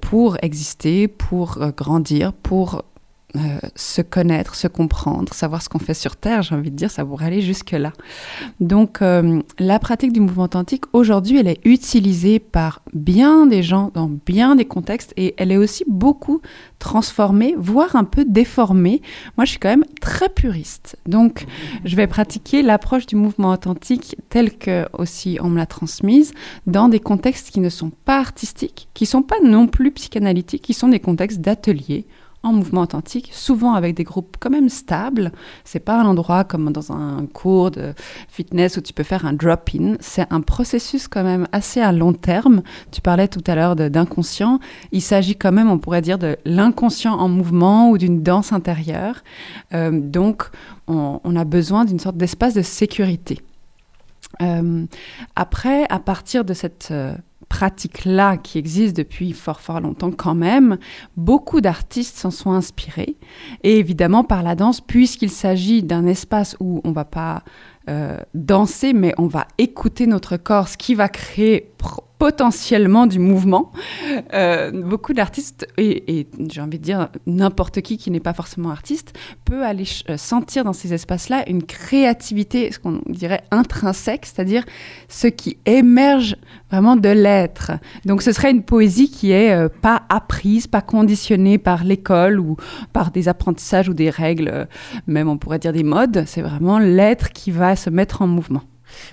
pour 0.00 0.36
exister, 0.42 1.08
pour 1.08 1.60
euh, 1.60 1.72
grandir, 1.76 2.32
pour 2.32 2.84
euh, 3.36 3.68
se 3.74 4.02
connaître, 4.02 4.54
se 4.54 4.68
comprendre, 4.68 5.32
savoir 5.34 5.62
ce 5.62 5.68
qu'on 5.68 5.78
fait 5.78 5.94
sur 5.94 6.16
Terre, 6.16 6.42
j'ai 6.42 6.54
envie 6.54 6.70
de 6.70 6.76
dire, 6.76 6.90
ça 6.90 7.04
pourrait 7.04 7.26
aller 7.26 7.42
jusque-là. 7.42 7.92
Donc 8.60 9.02
euh, 9.02 9.40
la 9.58 9.78
pratique 9.78 10.12
du 10.12 10.20
mouvement 10.20 10.44
authentique, 10.44 10.84
aujourd'hui, 10.92 11.38
elle 11.38 11.48
est 11.48 11.60
utilisée 11.64 12.38
par 12.38 12.82
bien 12.94 13.46
des 13.46 13.62
gens 13.62 13.90
dans 13.94 14.08
bien 14.08 14.56
des 14.56 14.64
contextes 14.64 15.12
et 15.16 15.34
elle 15.38 15.52
est 15.52 15.56
aussi 15.56 15.84
beaucoup 15.86 16.40
transformée, 16.78 17.54
voire 17.58 17.96
un 17.96 18.04
peu 18.04 18.24
déformée. 18.24 19.02
Moi, 19.36 19.44
je 19.44 19.50
suis 19.50 19.58
quand 19.58 19.68
même 19.68 19.84
très 20.00 20.28
puriste. 20.28 20.96
Donc, 21.06 21.46
je 21.84 21.96
vais 21.96 22.06
pratiquer 22.06 22.62
l'approche 22.62 23.06
du 23.06 23.16
mouvement 23.16 23.52
authentique 23.52 24.16
telle 24.28 24.56
que 24.56 24.86
aussi 24.92 25.38
on 25.40 25.48
me 25.48 25.56
l'a 25.56 25.66
transmise 25.66 26.32
dans 26.66 26.88
des 26.88 27.00
contextes 27.00 27.50
qui 27.50 27.60
ne 27.60 27.68
sont 27.68 27.90
pas 27.90 28.18
artistiques, 28.18 28.88
qui 28.94 29.04
ne 29.04 29.08
sont 29.08 29.22
pas 29.22 29.40
non 29.42 29.66
plus 29.66 29.90
psychanalytiques, 29.92 30.62
qui 30.62 30.74
sont 30.74 30.88
des 30.88 31.00
contextes 31.00 31.40
d'ateliers 31.40 32.06
en 32.42 32.52
mouvement 32.52 32.82
authentique, 32.82 33.30
souvent 33.32 33.74
avec 33.74 33.96
des 33.96 34.04
groupes 34.04 34.36
quand 34.38 34.50
même 34.50 34.68
stables. 34.68 35.32
C'est 35.64 35.80
pas 35.80 36.00
un 36.00 36.06
endroit 36.06 36.44
comme 36.44 36.72
dans 36.72 36.92
un 36.92 37.26
cours 37.26 37.70
de 37.70 37.92
fitness 38.28 38.76
où 38.76 38.80
tu 38.80 38.92
peux 38.92 39.02
faire 39.02 39.26
un 39.26 39.32
drop-in. 39.32 39.96
C'est 40.00 40.26
un 40.32 40.40
processus 40.40 41.08
quand 41.08 41.24
même 41.24 41.48
assez 41.52 41.80
à 41.80 41.92
long 41.92 42.12
terme. 42.12 42.62
Tu 42.92 43.00
parlais 43.00 43.28
tout 43.28 43.42
à 43.46 43.54
l'heure 43.54 43.76
d'inconscient. 43.76 44.60
Il 44.92 45.02
s'agit 45.02 45.36
quand 45.36 45.52
même, 45.52 45.70
on 45.70 45.78
pourrait 45.78 46.02
dire, 46.02 46.18
de 46.18 46.36
l'inconscient 46.44 47.14
en 47.14 47.28
mouvement 47.28 47.90
ou 47.90 47.98
d'une 47.98 48.22
danse 48.22 48.52
intérieure. 48.52 49.22
Euh, 49.74 49.90
donc, 49.92 50.44
on, 50.86 51.36
a 51.36 51.44
besoin 51.44 51.84
d'une 51.84 51.98
sorte 51.98 52.16
d'espace 52.16 52.54
de 52.54 52.62
sécurité. 52.62 53.40
Euh, 54.42 54.84
après, 55.34 55.84
à 55.88 55.98
partir 55.98 56.44
de 56.44 56.54
cette 56.54 56.88
euh, 56.90 57.14
pratique-là 57.48 58.36
qui 58.36 58.58
existe 58.58 58.96
depuis 58.96 59.32
fort 59.32 59.60
fort 59.60 59.80
longtemps 59.80 60.10
quand 60.10 60.34
même, 60.34 60.78
beaucoup 61.16 61.60
d'artistes 61.60 62.16
s'en 62.16 62.30
sont 62.30 62.52
inspirés. 62.52 63.16
Et 63.62 63.78
évidemment 63.78 64.24
par 64.24 64.42
la 64.42 64.54
danse, 64.54 64.80
puisqu'il 64.80 65.30
s'agit 65.30 65.82
d'un 65.82 66.06
espace 66.06 66.56
où 66.60 66.80
on 66.84 66.90
ne 66.90 66.94
va 66.94 67.04
pas 67.04 67.42
euh, 67.88 68.18
danser, 68.34 68.92
mais 68.92 69.14
on 69.16 69.26
va 69.26 69.46
écouter 69.58 70.06
notre 70.06 70.36
corps, 70.36 70.68
ce 70.68 70.76
qui 70.76 70.94
va 70.94 71.08
créer 71.08 71.70
potentiellement 72.18 73.06
du 73.06 73.18
mouvement. 73.18 73.72
Euh, 74.32 74.70
beaucoup 74.70 75.12
d'artistes, 75.12 75.66
et, 75.76 76.26
j'ai 76.48 76.60
envie 76.60 76.78
de 76.78 76.84
dire 76.84 77.08
n'importe 77.26 77.80
qui 77.82 77.98
qui 77.98 78.10
n'est 78.10 78.20
pas 78.20 78.32
forcément 78.32 78.70
artiste, 78.70 79.12
peut 79.44 79.64
aller 79.64 79.84
euh, 80.08 80.16
sentir 80.16 80.64
dans 80.64 80.72
ces 80.72 80.94
espaces-là 80.94 81.48
une 81.48 81.62
créativité, 81.62 82.72
ce 82.72 82.78
qu'on 82.78 83.00
dirait 83.06 83.42
intrinsèque, 83.50 84.26
c'est-à-dire 84.26 84.64
ce 85.08 85.26
qui 85.26 85.58
émerge 85.66 86.36
vraiment 86.70 86.96
de 86.96 87.08
l'être. 87.08 87.72
Donc 88.04 88.22
ce 88.22 88.32
serait 88.32 88.50
une 88.50 88.62
poésie 88.62 89.10
qui 89.10 89.32
est 89.32 89.52
euh, 89.52 89.68
pas 89.68 90.02
apprise, 90.08 90.66
pas 90.66 90.82
conditionnée 90.82 91.58
par 91.58 91.84
l'école 91.84 92.40
ou 92.40 92.56
par 92.92 93.10
des 93.10 93.28
apprentissages 93.28 93.88
ou 93.88 93.94
des 93.94 94.10
règles, 94.10 94.68
même 95.06 95.28
on 95.28 95.36
pourrait 95.36 95.58
dire 95.58 95.72
des 95.72 95.84
modes. 95.84 96.24
C'est 96.26 96.42
vraiment 96.42 96.78
l'être 96.78 97.32
qui 97.32 97.50
va 97.50 97.76
se 97.76 97.90
mettre 97.90 98.22
en 98.22 98.26
mouvement. 98.26 98.62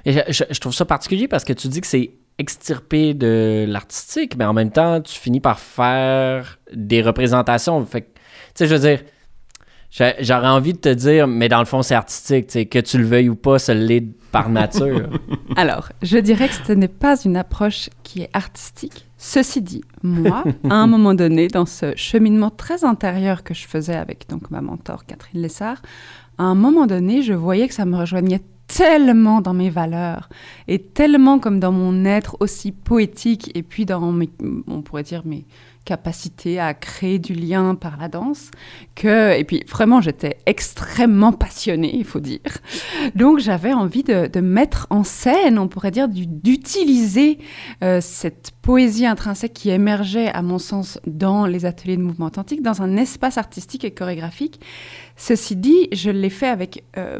Je 0.05 0.59
trouve 0.59 0.73
ça 0.73 0.85
particulier 0.85 1.27
parce 1.27 1.43
que 1.43 1.53
tu 1.53 1.67
dis 1.67 1.81
que 1.81 1.87
c'est 1.87 2.11
extirpé 2.37 3.13
de 3.13 3.65
l'artistique, 3.67 4.35
mais 4.37 4.45
en 4.45 4.53
même 4.53 4.71
temps, 4.71 5.01
tu 5.01 5.13
finis 5.13 5.39
par 5.39 5.59
faire 5.59 6.59
des 6.73 7.01
représentations. 7.01 7.85
Fait 7.85 8.01
tu 8.01 8.09
sais, 8.55 8.67
je 8.67 8.75
veux 8.75 8.81
dire, 8.81 8.99
J'aurais 10.21 10.47
envie 10.47 10.73
de 10.73 10.79
te 10.79 10.89
dire, 10.89 11.27
mais 11.27 11.49
dans 11.49 11.59
le 11.59 11.65
fond, 11.65 11.83
c'est 11.83 11.93
artistique, 11.93 12.47
tu 12.47 12.53
sais, 12.53 12.65
que 12.65 12.79
tu 12.79 12.97
le 12.97 13.03
veuilles 13.03 13.29
ou 13.29 13.35
pas, 13.35 13.59
ça 13.59 13.75
l'est 13.75 14.01
par 14.31 14.49
nature. 14.49 15.07
Alors, 15.55 15.89
je 16.01 16.17
dirais 16.17 16.47
que 16.47 16.55
ce 16.55 16.71
n'est 16.71 16.87
pas 16.87 17.15
une 17.21 17.37
approche 17.37 17.91
qui 18.01 18.23
est 18.23 18.29
artistique. 18.33 19.07
Ceci 19.19 19.61
dit, 19.61 19.83
moi, 20.01 20.43
à 20.67 20.73
un 20.73 20.87
moment 20.87 21.13
donné, 21.13 21.47
dans 21.47 21.67
ce 21.67 21.95
cheminement 21.95 22.49
très 22.49 22.83
intérieur 22.83 23.43
que 23.43 23.53
je 23.53 23.67
faisais 23.67 23.95
avec 23.95 24.27
donc 24.27 24.49
ma 24.49 24.61
mentor 24.61 25.05
Catherine 25.05 25.43
Lessard, 25.43 25.83
à 26.39 26.43
un 26.43 26.55
moment 26.55 26.87
donné, 26.87 27.21
je 27.21 27.33
voyais 27.33 27.67
que 27.67 27.75
ça 27.75 27.85
me 27.85 27.95
rejoignait 27.95 28.41
tellement 28.67 29.41
dans 29.41 29.53
mes 29.53 29.69
valeurs 29.69 30.29
et 30.67 30.79
tellement 30.79 31.39
comme 31.39 31.59
dans 31.59 31.71
mon 31.71 32.05
être 32.05 32.37
aussi 32.39 32.71
poétique 32.71 33.51
et 33.55 33.63
puis 33.63 33.85
dans 33.85 34.11
mes, 34.11 34.29
on 34.67 34.81
pourrait 34.81 35.03
dire 35.03 35.23
mes 35.25 35.45
capacités 35.85 36.59
à 36.59 36.73
créer 36.73 37.19
du 37.19 37.33
lien 37.33 37.75
par 37.75 37.97
la 37.97 38.07
danse 38.07 38.51
que 38.95 39.37
et 39.37 39.43
puis 39.43 39.63
vraiment 39.69 39.99
j'étais 39.99 40.37
extrêmement 40.45 41.33
passionnée 41.33 41.93
il 41.93 42.05
faut 42.05 42.21
dire. 42.21 42.39
Donc 43.15 43.39
j'avais 43.39 43.73
envie 43.73 44.03
de, 44.03 44.39
mettre 44.39 44.87
en 44.89 45.03
scène 45.03 45.59
on 45.59 45.67
pourrait 45.67 45.91
dire 45.91 46.07
du- 46.07 46.27
d'utiliser 46.27 47.39
euh, 47.83 47.99
cette 48.01 48.51
poésie 48.61 49.05
intrinsèque 49.05 49.53
qui 49.53 49.69
émergeait 49.69 50.29
à 50.29 50.41
mon 50.41 50.57
sens 50.57 50.99
dans 51.05 51.45
les 51.45 51.65
ateliers 51.65 51.97
de 51.97 52.01
mouvement 52.03 52.27
authentique 52.27 52.61
dans 52.61 52.81
un 52.81 52.95
espace 52.95 53.37
artistique 53.37 53.83
et 53.83 53.91
chorégraphique. 53.91 54.61
Ceci 55.17 55.55
dit 55.57 55.89
je 55.91 56.09
l'ai 56.09 56.29
fait 56.29 56.47
avec 56.47 56.85
euh, 56.97 57.19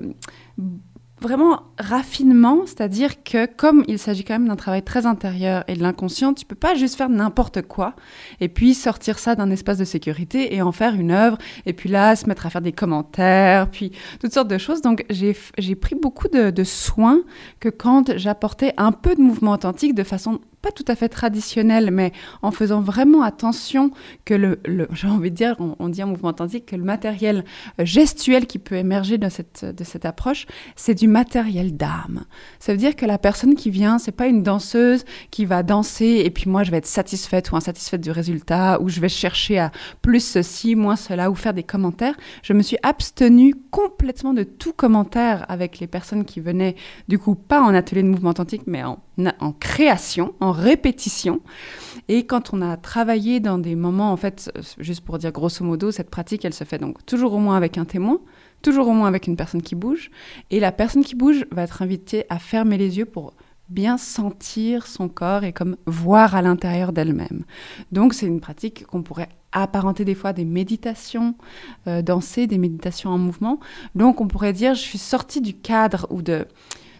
vraiment 1.23 1.63
raffinement, 1.79 2.65
c'est-à-dire 2.65 3.23
que 3.23 3.45
comme 3.45 3.83
il 3.87 3.97
s'agit 3.97 4.23
quand 4.23 4.33
même 4.33 4.47
d'un 4.47 4.57
travail 4.57 4.83
très 4.83 5.05
intérieur 5.05 5.63
et 5.67 5.75
de 5.75 5.81
l'inconscient, 5.81 6.33
tu 6.33 6.45
peux 6.45 6.55
pas 6.55 6.75
juste 6.75 6.95
faire 6.95 7.09
n'importe 7.09 7.61
quoi 7.61 7.95
et 8.41 8.49
puis 8.49 8.73
sortir 8.73 9.17
ça 9.17 9.33
d'un 9.33 9.49
espace 9.49 9.77
de 9.77 9.85
sécurité 9.85 10.53
et 10.53 10.61
en 10.61 10.71
faire 10.71 10.93
une 10.93 11.11
œuvre 11.11 11.37
et 11.65 11.73
puis 11.73 11.89
là 11.89 12.15
se 12.15 12.27
mettre 12.27 12.45
à 12.45 12.49
faire 12.49 12.61
des 12.61 12.73
commentaires, 12.73 13.71
puis 13.71 13.93
toutes 14.19 14.33
sortes 14.33 14.49
de 14.49 14.57
choses. 14.57 14.81
Donc 14.81 15.05
j'ai 15.09 15.75
pris 15.75 15.95
beaucoup 15.95 16.27
de, 16.27 16.51
de 16.51 16.63
soin 16.63 17.21
que 17.59 17.69
quand 17.69 18.17
j'apportais 18.17 18.73
un 18.77 18.91
peu 18.91 19.15
de 19.15 19.21
mouvement 19.21 19.51
authentique 19.53 19.95
de 19.95 20.03
façon 20.03 20.41
pas 20.63 20.71
tout 20.71 20.85
à 20.87 20.95
fait 20.95 21.09
traditionnelle, 21.09 21.91
mais 21.91 22.13
en 22.41 22.51
faisant 22.51 22.79
vraiment 22.79 23.21
attention 23.21 23.91
que 24.23 24.33
le, 24.33 24.59
j'ai 24.93 25.07
envie 25.07 25.29
de 25.29 25.35
dire, 25.35 25.57
on, 25.59 25.89
dit 25.89 26.01
en 26.01 26.07
mouvement 26.07 26.33
que 26.33 26.75
le 26.75 26.83
matériel 26.83 27.43
euh, 27.79 27.85
gestuel 27.85 28.47
qui 28.47 28.59
peut 28.59 28.75
émerger 28.75 29.17
de 29.17 29.27
cette, 29.29 29.65
de 29.65 29.83
cette 29.83 30.05
approche, 30.05 30.47
c'est 30.75 30.95
du 30.95 31.07
matériel 31.07 31.75
d'âme. 31.75 32.23
Ça 32.59 32.71
veut 32.71 32.77
dire 32.77 32.95
que 32.95 33.05
la 33.05 33.17
personne 33.17 33.55
qui 33.55 33.69
vient, 33.69 33.99
c'est 33.99 34.13
pas 34.13 34.27
une 34.27 34.41
danseuse 34.41 35.03
qui 35.31 35.45
va 35.45 35.63
danser 35.63 36.23
et 36.25 36.29
puis 36.29 36.49
moi 36.49 36.63
je 36.63 36.71
vais 36.71 36.77
être 36.77 36.85
satisfaite 36.85 37.51
ou 37.51 37.57
insatisfaite 37.57 38.01
du 38.01 38.11
résultat 38.11 38.79
ou 38.81 38.87
je 38.87 39.01
vais 39.01 39.09
chercher 39.09 39.59
à 39.59 39.71
plus 40.01 40.21
ceci, 40.21 40.75
moins 40.75 40.95
cela 40.95 41.29
ou 41.29 41.35
faire 41.35 41.53
des 41.53 41.63
commentaires. 41.63 42.15
Je 42.41 42.53
me 42.53 42.61
suis 42.61 42.77
abstenue 42.83 43.53
complètement 43.69 44.33
de 44.33 44.43
tout 44.43 44.73
commentaire 44.73 45.45
avec 45.49 45.79
les 45.79 45.87
personnes 45.87 46.23
qui 46.23 46.39
venaient 46.39 46.75
du 47.09 47.19
coup 47.19 47.35
pas 47.35 47.61
en 47.61 47.73
atelier 47.73 48.03
de 48.03 48.07
mouvement 48.07 48.29
authentique 48.29 48.63
mais 48.65 48.83
en, 48.83 48.99
en 49.39 49.51
création, 49.51 50.33
en 50.39 50.51
répétition. 50.51 51.41
Et 52.07 52.25
quand 52.25 52.53
on 52.53 52.61
a 52.61 52.75
travaillé 52.77 53.39
dans 53.39 53.57
des 53.57 53.75
moments, 53.75 54.11
en 54.11 54.17
fait, 54.17 54.51
juste 54.77 55.01
pour 55.01 55.17
dire 55.17 55.31
grosso 55.31 55.63
modo, 55.63 55.91
cette 55.91 56.09
pratique, 56.09 56.43
elle 56.45 56.53
se 56.53 56.63
fait 56.63 56.77
donc 56.77 57.05
toujours 57.05 57.33
au 57.33 57.39
moins 57.39 57.55
avec 57.55 57.77
un 57.77 57.85
témoin, 57.85 58.19
toujours 58.61 58.87
au 58.87 58.93
moins 58.93 59.07
avec 59.07 59.27
une 59.27 59.35
personne 59.35 59.61
qui 59.61 59.75
bouge. 59.75 60.11
Et 60.51 60.59
la 60.59 60.71
personne 60.71 61.03
qui 61.03 61.15
bouge 61.15 61.45
va 61.51 61.63
être 61.63 61.81
invitée 61.81 62.25
à 62.29 62.39
fermer 62.39 62.77
les 62.77 62.97
yeux 62.97 63.05
pour 63.05 63.33
bien 63.69 63.97
sentir 63.97 64.85
son 64.87 65.07
corps 65.07 65.43
et 65.43 65.53
comme 65.53 65.77
voir 65.85 66.35
à 66.35 66.41
l'intérieur 66.41 66.91
d'elle-même. 66.91 67.43
Donc 67.91 68.13
c'est 68.13 68.27
une 68.27 68.41
pratique 68.41 68.85
qu'on 68.85 69.01
pourrait 69.01 69.29
apparenter 69.51 70.03
des 70.03 70.15
fois 70.15 70.31
à 70.31 70.33
des 70.33 70.45
méditations, 70.45 71.35
euh, 71.87 72.01
danser, 72.01 72.47
des 72.47 72.57
méditations 72.57 73.09
en 73.09 73.17
mouvement. 73.17 73.59
Donc 73.95 74.19
on 74.19 74.27
pourrait 74.27 74.53
dire 74.53 74.75
je 74.75 74.81
suis 74.81 74.97
sortie 74.97 75.41
du 75.41 75.53
cadre 75.53 76.07
ou 76.09 76.21
de 76.21 76.45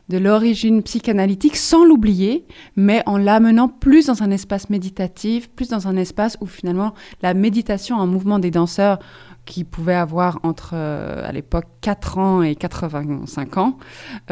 de 0.10 0.18
l'origine 0.18 0.84
psychanalytique 0.84 1.56
sans 1.56 1.86
l'oublier, 1.86 2.46
mais 2.76 3.04
en 3.06 3.18
l'amenant 3.18 3.68
plus 3.68 4.08
dans 4.08 4.22
un 4.24 4.32
espace 4.32 4.70
méditatif, 4.70 5.50
plus 5.50 5.70
dans 5.70 5.88
un 5.88 5.96
espace 5.96 6.38
où 6.42 6.46
finalement 6.46 6.94
la 7.22 7.34
méditation 7.34 7.96
en 7.96 8.08
mouvement 8.08 8.40
des 8.40 8.52
danseurs 8.52 9.00
qui 9.46 9.64
pouvaient 9.64 9.96
avoir 9.96 10.40
entre, 10.44 10.72
euh, 10.74 11.28
à 11.28 11.32
l'époque, 11.32 11.66
4 11.82 12.18
ans 12.18 12.42
et 12.42 12.56
85 12.56 13.58
ans, 13.58 13.78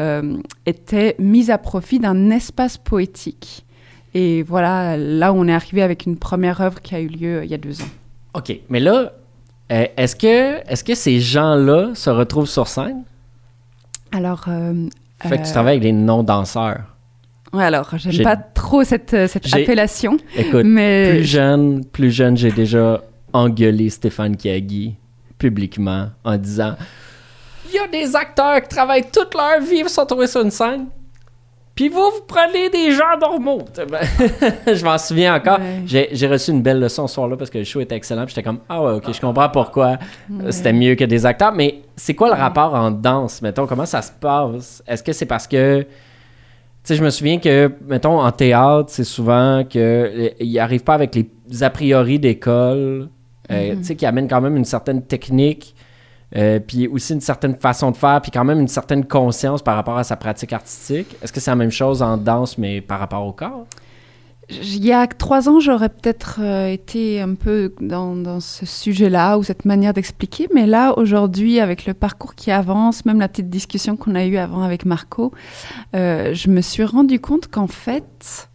euh, 0.00 0.38
était 0.66 1.16
mise 1.18 1.50
à 1.50 1.58
profit 1.58 1.98
d'un 1.98 2.30
espace 2.30 2.78
poétique. 2.78 3.66
Et 4.14 4.42
voilà, 4.42 4.96
là 4.96 5.32
où 5.32 5.36
on 5.36 5.48
est 5.48 5.54
arrivé 5.54 5.82
avec 5.82 6.06
une 6.06 6.16
première 6.16 6.60
œuvre 6.60 6.80
qui 6.80 6.94
a 6.94 7.00
eu 7.00 7.08
lieu 7.08 7.38
euh, 7.38 7.44
il 7.44 7.50
y 7.50 7.54
a 7.54 7.58
deux 7.58 7.80
ans. 7.80 7.88
OK, 8.34 8.52
mais 8.68 8.80
là, 8.80 9.12
euh, 9.70 9.86
est-ce 9.96 10.16
que, 10.16 10.58
est 10.70 10.86
que 10.86 10.94
ces 10.94 11.20
gens-là 11.20 11.94
se 11.94 12.10
retrouvent 12.10 12.48
sur 12.48 12.68
scène? 12.68 13.04
Alors, 14.10 14.44
Fait 15.28 15.38
que 15.38 15.46
tu 15.46 15.52
travailles 15.52 15.76
avec 15.76 15.82
des 15.82 15.92
non-danseurs. 15.92 16.80
ouais, 17.52 17.64
alors, 17.64 17.88
j'aime 17.96 18.12
J'ai- 18.12 18.22
pas 18.22 18.36
trop 18.36 18.84
cette, 18.84 19.14
euh, 19.14 19.26
cette 19.28 19.52
appellation, 19.54 20.16
Écoute, 20.36 20.62
mais 20.64 21.10
plus 21.16 21.24
jeune, 21.24 21.84
plus 21.84 22.10
jeune, 22.10 22.36
j'ai 22.36 22.50
déjà 22.52 23.00
engueulé 23.32 23.88
Stéphane 23.90 24.36
Kiagi 24.36 24.96
publiquement 25.38 26.08
en 26.24 26.36
disant 26.36 26.76
Il 27.68 27.74
y 27.74 27.78
a 27.78 27.88
des 27.88 28.14
acteurs 28.14 28.60
qui 28.62 28.68
travaillent 28.68 29.10
toute 29.12 29.34
leur 29.34 29.60
vie 29.60 29.80
pour 29.82 29.90
se 29.90 30.00
retrouver 30.00 30.26
sur 30.26 30.42
une 30.42 30.50
scène. 30.50 30.86
Puis 31.74 31.88
vous, 31.88 32.00
vous 32.00 32.20
prenez 32.28 32.68
des 32.68 32.90
gens 32.92 33.16
normaux. 33.20 33.62
je 34.66 34.84
m'en 34.84 34.98
souviens 34.98 35.34
encore. 35.36 35.58
Ouais. 35.58 36.08
J'ai 36.12 36.26
reçu 36.26 36.50
une 36.50 36.60
belle 36.62 36.80
leçon 36.80 37.06
ce 37.06 37.14
soir-là 37.14 37.36
parce 37.36 37.48
que 37.50 37.58
le 37.58 37.64
show 37.64 37.80
était 37.80 37.94
excellent. 37.96 38.24
puis 38.26 38.34
J'étais 38.34 38.42
comme, 38.42 38.58
ah 38.68 38.82
ouais, 38.82 38.92
ok, 38.92 39.10
je 39.12 39.20
comprends 39.20 39.48
pourquoi 39.48 39.92
euh, 40.30 40.44
Ouais. 40.44 40.52
c'était 40.52 40.72
mieux 40.74 40.94
que 40.96 41.04
des 41.04 41.24
acteurs. 41.24 41.52
Mais 41.52 41.80
c'est 41.96 42.14
quoi 42.14 42.28
le 42.28 42.34
rapport 42.34 42.74
en 42.74 42.90
danse, 42.90 43.40
mettons? 43.40 43.66
Comment 43.66 43.86
ça 43.86 44.02
se 44.02 44.12
passe? 44.12 44.82
Est-ce 44.86 45.02
que 45.02 45.12
c'est 45.12 45.26
parce 45.26 45.46
que. 45.46 45.80
Tu 45.82 45.88
sais, 46.88 46.96
je 46.96 47.04
me 47.04 47.10
souviens 47.10 47.38
que, 47.38 47.70
mettons, 47.86 48.20
en 48.20 48.32
théâtre, 48.32 48.86
c'est 48.88 49.04
souvent 49.04 49.62
qu'ils 49.64 50.32
n'arrivent 50.40 50.82
pas 50.82 50.94
avec 50.94 51.14
les 51.14 51.62
a 51.62 51.70
priori 51.70 52.18
d'école, 52.18 53.08
euh, 53.52 53.72
Mhm. 53.74 53.78
tu 53.78 53.84
sais, 53.84 53.94
qui 53.96 54.04
amènent 54.04 54.26
quand 54.28 54.40
même 54.40 54.56
une 54.56 54.64
certaine 54.64 55.00
technique, 55.02 55.74
euh, 56.36 56.58
puis 56.60 56.88
aussi 56.88 57.12
une 57.12 57.20
certaine 57.20 57.56
façon 57.56 57.90
de 57.90 57.96
faire, 57.96 58.20
puis 58.20 58.30
quand 58.30 58.44
même 58.44 58.60
une 58.60 58.68
certaine 58.68 59.04
conscience 59.04 59.62
par 59.62 59.76
rapport 59.76 59.98
à 59.98 60.04
sa 60.04 60.16
pratique 60.16 60.52
artistique. 60.52 61.16
Est-ce 61.22 61.32
que 61.32 61.40
c'est 61.40 61.50
la 61.50 61.56
même 61.56 61.70
chose 61.70 62.02
en 62.02 62.16
danse, 62.16 62.58
mais 62.58 62.80
par 62.80 62.98
rapport 62.98 63.26
au 63.26 63.32
corps? 63.32 63.66
Il 64.50 64.84
y 64.84 64.92
a 64.92 65.06
trois 65.06 65.48
ans, 65.48 65.60
j'aurais 65.60 65.88
peut-être 65.88 66.40
euh, 66.42 66.66
été 66.66 67.20
un 67.20 67.34
peu 67.34 67.72
dans, 67.80 68.40
ce 68.40 68.66
sujet-là 68.66 69.38
ou 69.38 69.42
cette 69.42 69.64
manière 69.64 69.92
d'expliquer, 69.92 70.48
mais 70.52 70.66
là, 70.66 70.98
aujourd'hui, 70.98 71.60
avec 71.60 71.86
le 71.86 71.94
parcours 71.94 72.34
qui 72.34 72.50
avance, 72.50 73.04
même 73.04 73.20
la 73.20 73.28
petite 73.28 73.48
discussion 73.48 73.96
qu'on 73.96 74.14
a 74.14 74.24
eue 74.24 74.36
avant 74.36 74.62
avec 74.62 74.84
Marco, 74.84 75.32
euh, 75.94 76.34
je 76.34 76.50
me 76.50 76.60
suis 76.60 76.84
rendu 76.84 77.20
compte 77.20 77.48
qu'en 77.48 77.68
fait, 77.68 78.50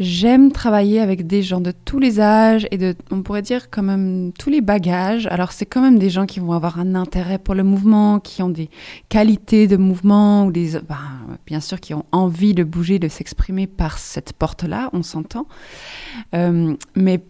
j'aime 0.00 0.50
travailler 0.50 1.00
avec 1.00 1.26
des 1.26 1.42
gens 1.42 1.60
de 1.60 1.72
tous 1.72 1.98
les 1.98 2.20
âges 2.20 2.66
et 2.70 2.78
de, 2.78 2.94
on 3.10 3.22
pourrait 3.22 3.42
dire, 3.42 3.70
quand 3.70 3.82
même 3.82 4.32
tous 4.38 4.50
les 4.50 4.60
bagages. 4.60 5.26
Alors, 5.28 5.52
c'est 5.52 5.66
quand 5.66 5.80
même 5.80 5.98
des 5.98 6.10
gens 6.10 6.26
qui 6.26 6.40
vont 6.40 6.52
avoir 6.52 6.78
un 6.78 6.94
intérêt 6.94 7.38
pour 7.38 7.54
le 7.54 7.62
mouvement, 7.62 8.18
qui 8.18 8.42
ont 8.42 8.48
des 8.48 8.70
qualités 9.08 9.66
de 9.66 9.76
mouvement 9.76 10.46
ou 10.46 10.52
des, 10.52 10.80
ben, 10.80 10.98
bien 11.46 11.60
sûr, 11.60 11.80
qui 11.80 11.94
ont 11.94 12.04
envie 12.12 12.54
de 12.54 12.64
bouger, 12.64 12.98
de 12.98 13.08
s'exprimer 13.08 13.66
par 13.66 13.98
cette 13.98 14.32
porte-là, 14.32 14.90
on 14.92 15.02
s'entend. 15.02 15.46
Euh, 16.34 16.74
mais 16.96 17.22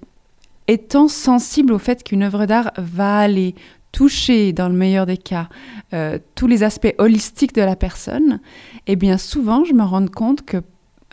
étant 0.66 1.08
sensible 1.08 1.72
au 1.72 1.78
fait 1.78 2.02
qu'une 2.02 2.22
œuvre 2.22 2.46
d'art 2.46 2.72
va 2.78 3.18
aller 3.18 3.54
toucher, 3.92 4.52
dans 4.52 4.68
le 4.68 4.74
meilleur 4.74 5.06
des 5.06 5.16
cas, 5.16 5.48
euh, 5.92 6.18
tous 6.34 6.48
les 6.48 6.64
aspects 6.64 6.94
holistiques 6.98 7.54
de 7.54 7.62
la 7.62 7.76
personne, 7.76 8.40
eh 8.88 8.96
bien 8.96 9.18
souvent, 9.18 9.64
je 9.64 9.72
me 9.72 9.84
rends 9.84 10.06
compte 10.08 10.44
que 10.44 10.62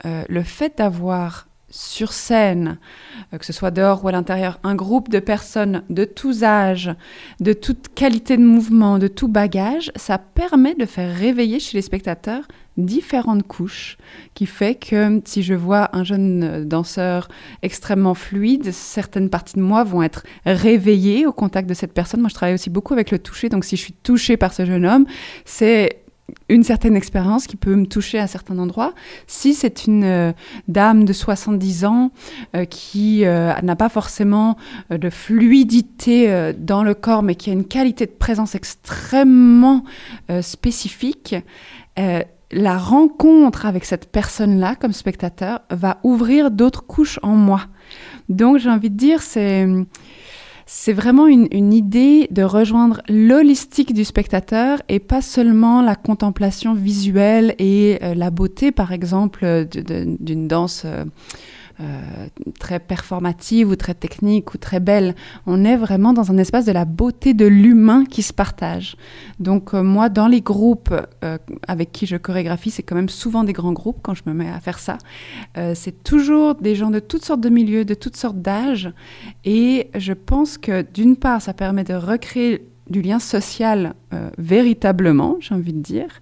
euh, 0.05 0.24
le 0.29 0.43
fait 0.43 0.77
d'avoir 0.77 1.48
sur 1.72 2.12
scène, 2.12 2.77
euh, 3.34 3.38
que 3.38 3.46
ce 3.46 3.53
soit 3.53 3.72
dehors 3.72 4.03
ou 4.03 4.10
à 4.10 4.12
l'intérieur, 4.12 4.60
un 4.63 4.75
groupe 4.75 5.10
de 5.10 5.20
personnes 5.20 5.84
de 5.89 6.05
tous 6.05 6.43
âges, 6.43 6.91
de 7.39 7.53
toute 7.53 7.93
qualité 7.96 8.38
de 8.38 8.43
mouvement, 8.43 9.00
de 9.00 9.08
tout 9.08 9.27
bagage, 9.27 9.91
ça 9.96 10.17
permet 10.17 10.75
de 10.75 10.86
faire 10.86 11.15
réveiller 11.15 11.60
chez 11.60 11.77
les 11.77 11.81
spectateurs 11.81 12.48
différentes 12.77 13.43
couches, 13.43 13.98
qui 14.34 14.46
fait 14.46 14.75
que 14.75 15.22
si 15.25 15.43
je 15.43 15.53
vois 15.53 15.96
un 15.96 16.03
jeune 16.03 16.43
euh, 16.43 16.65
danseur 16.65 17.27
extrêmement 17.62 18.13
fluide, 18.13 18.72
certaines 18.72 19.29
parties 19.29 19.55
de 19.55 19.62
moi 19.62 19.84
vont 19.84 20.03
être 20.03 20.24
réveillées 20.46 21.25
au 21.25 21.34
contact 21.34 21.67
de 21.67 21.74
cette 21.74 21.93
personne. 21.93 22.22
Moi, 22.22 22.29
je 22.29 22.36
travaille 22.36 22.55
aussi 22.55 22.70
beaucoup 22.70 22.93
avec 22.93 23.12
le 23.12 23.20
toucher, 23.20 23.50
donc 23.50 23.65
si 23.65 23.75
je 23.75 23.81
suis 23.81 23.93
touchée 23.93 24.38
par 24.38 24.53
ce 24.53 24.65
jeune 24.65 24.86
homme, 24.86 25.05
c'est 25.46 26.00
une 26.50 26.63
certaine 26.63 26.95
expérience 26.95 27.47
qui 27.47 27.55
peut 27.55 27.75
me 27.75 27.85
toucher 27.85 28.19
à 28.19 28.27
certains 28.27 28.59
endroits. 28.59 28.93
Si 29.27 29.53
c'est 29.53 29.85
une 29.85 30.03
euh, 30.03 30.33
dame 30.67 31.05
de 31.05 31.13
70 31.13 31.85
ans 31.85 32.11
euh, 32.55 32.65
qui 32.65 33.25
euh, 33.25 33.53
n'a 33.61 33.75
pas 33.75 33.89
forcément 33.89 34.57
de 34.89 35.09
fluidité 35.09 36.53
dans 36.57 36.83
le 36.83 36.93
corps, 36.93 37.23
mais 37.23 37.35
qui 37.35 37.50
a 37.50 37.53
une 37.53 37.65
qualité 37.65 38.05
de 38.05 38.11
présence 38.11 38.55
extrêmement 38.55 39.83
spécifique, 40.41 41.35
la 42.51 42.77
rencontre 42.77 43.65
avec 43.65 43.85
cette 43.85 44.11
personne-là 44.11 44.75
comme 44.75 44.93
spectateur 44.93 45.61
va 45.69 46.00
ouvrir 46.03 46.51
d'autres 46.51 46.85
couches 46.85 47.19
en 47.23 47.35
moi. 47.35 47.61
Donc 48.29 48.57
j'ai 48.57 48.69
envie 48.69 48.89
de 48.89 48.97
dire, 48.97 49.21
c'est 49.21 49.67
c'est 50.73 50.93
vraiment 50.93 51.27
une, 51.27 51.49
une, 51.51 51.73
idée 51.73 52.29
de 52.31 52.43
rejoindre 52.43 53.01
l'holistique 53.09 53.93
du 53.93 54.05
spectateur 54.05 54.81
et 54.87 54.99
pas 54.99 55.21
seulement 55.21 55.81
la 55.81 55.97
contemplation 55.97 56.73
visuelle 56.73 57.55
et 57.59 57.99
euh, 58.01 58.13
la 58.15 58.31
beauté, 58.31 58.71
par 58.71 58.93
exemple, 58.93 59.67
d'une 59.67 60.47
danse. 60.47 60.83
Euh, 60.85 61.03
euh, 61.03 61.05
très 62.59 62.79
performative 62.79 63.69
ou 63.69 63.75
très 63.75 63.93
technique 63.93 64.53
ou 64.53 64.57
très 64.57 64.79
belle. 64.79 65.15
On 65.45 65.65
est 65.65 65.77
vraiment 65.77 66.13
dans 66.13 66.31
un 66.31 66.38
espace 66.38 66.65
de 66.65 66.71
la 66.71 66.85
beauté 66.85 67.33
de 67.33 67.45
l'humain 67.45 68.05
qui 68.05 68.21
se 68.21 68.33
partage. 68.33 68.95
Donc 69.39 69.73
euh, 69.73 69.83
moi, 69.83 70.09
dans 70.09 70.27
les 70.27 70.41
groupes 70.41 70.93
euh, 71.23 71.38
avec 71.67 71.91
qui 71.91 72.05
je 72.05 72.17
chorégraphie, 72.17 72.71
c'est 72.71 72.83
quand 72.83 72.95
même 72.95 73.09
souvent 73.09 73.43
des 73.43 73.53
grands 73.53 73.73
groupes 73.73 74.00
quand 74.01 74.13
je 74.13 74.23
me 74.25 74.33
mets 74.33 74.50
à 74.50 74.59
faire 74.59 74.79
ça. 74.79 74.97
c'est 75.73 76.03
toujours 76.03 76.55
des 76.55 76.75
gens 76.75 76.89
de 76.89 77.00
toutes 77.00 77.25
sortes 77.25 77.41
de 77.41 77.50
milieux, 77.50 77.85
de 77.85 77.93
toutes 77.93 78.15
sortes 78.15 78.41
d'âges. 78.41 78.91
Et 79.45 79.89
je 79.95 80.13
pense 80.13 80.57
que 80.57 80.81
d'une 80.81 81.15
part, 81.15 81.41
ça 81.41 81.53
permet 81.53 81.83
de 81.83 81.93
recréer 81.93 82.67
du 82.89 83.01
lien 83.01 83.19
social 83.19 83.93
véritablement, 84.38 85.38
j'ai 85.39 85.55
envie 85.55 85.73
de 85.73 85.79
dire. 85.81 86.21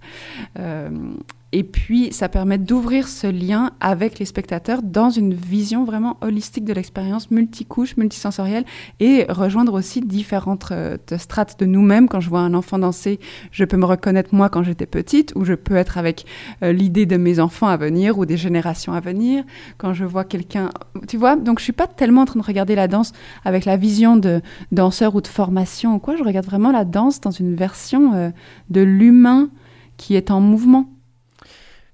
Et 1.52 1.64
puis, 1.64 2.12
ça 2.12 2.28
permet 2.28 2.58
d'ouvrir 2.58 3.08
ce 3.08 3.26
lien 3.26 3.72
avec 3.80 4.20
les 4.20 4.24
spectateurs 4.24 4.82
dans 4.84 5.10
une 5.10 5.34
vision 5.34 5.84
vraiment 5.84 6.16
holistique 6.20 6.64
de 6.64 6.72
l'expérience, 6.72 7.30
multicouche, 7.32 7.96
multisensorielle, 7.96 8.64
et 9.00 9.26
rejoindre 9.28 9.74
aussi 9.74 10.00
différentes 10.00 10.68
euh, 10.70 10.96
strates 11.16 11.58
de 11.58 11.66
nous-mêmes. 11.66 12.08
Quand 12.08 12.20
je 12.20 12.28
vois 12.28 12.40
un 12.40 12.54
enfant 12.54 12.78
danser, 12.78 13.18
je 13.50 13.64
peux 13.64 13.76
me 13.76 13.84
reconnaître 13.84 14.32
moi 14.32 14.48
quand 14.48 14.62
j'étais 14.62 14.86
petite, 14.86 15.32
ou 15.34 15.44
je 15.44 15.54
peux 15.54 15.74
être 15.74 15.98
avec 15.98 16.24
euh, 16.62 16.72
l'idée 16.72 17.04
de 17.04 17.16
mes 17.16 17.40
enfants 17.40 17.66
à 17.66 17.76
venir 17.76 18.18
ou 18.18 18.26
des 18.26 18.36
générations 18.36 18.92
à 18.92 19.00
venir. 19.00 19.42
Quand 19.76 19.92
je 19.92 20.04
vois 20.04 20.24
quelqu'un, 20.24 20.70
tu 21.08 21.16
vois, 21.16 21.34
donc 21.34 21.58
je 21.58 21.64
suis 21.64 21.72
pas 21.72 21.88
tellement 21.88 22.22
en 22.22 22.26
train 22.26 22.38
de 22.38 22.44
regarder 22.44 22.76
la 22.76 22.86
danse 22.86 23.12
avec 23.44 23.64
la 23.64 23.76
vision 23.76 24.16
de 24.16 24.40
danseur 24.70 25.16
ou 25.16 25.20
de 25.20 25.26
formation 25.26 25.96
ou 25.96 25.98
quoi. 25.98 26.14
Je 26.14 26.22
regarde 26.22 26.46
vraiment 26.46 26.70
la 26.70 26.84
danse 26.84 27.20
dans 27.20 27.32
une 27.32 27.56
version 27.56 28.14
euh, 28.14 28.30
de 28.68 28.82
l'humain 28.82 29.50
qui 29.96 30.14
est 30.14 30.30
en 30.30 30.40
mouvement. 30.40 30.86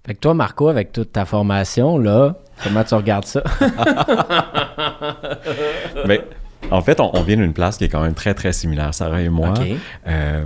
Fait 0.07 0.15
que 0.15 0.21
toi, 0.21 0.35
Marco, 0.35 0.69
avec 0.69 0.93
toute 0.93 1.11
ta 1.13 1.25
formation, 1.25 1.99
là, 1.99 2.37
comment 2.63 2.85
tu 2.85 2.95
regardes 2.95 3.25
ça? 3.25 3.43
Mais 6.07 6.25
en 6.71 6.83
fait, 6.83 7.01
on, 7.01 7.23
vient 7.23 7.37
d'une 7.37 7.53
place 7.53 7.77
qui 7.77 7.85
est 7.85 7.89
quand 7.89 8.03
même 8.03 8.15
très, 8.15 8.35
très 8.35 8.53
similaire, 8.53 8.93
Sarah 8.95 9.21
et 9.23 9.29
moi. 9.29 9.55
Euh, 10.07 10.45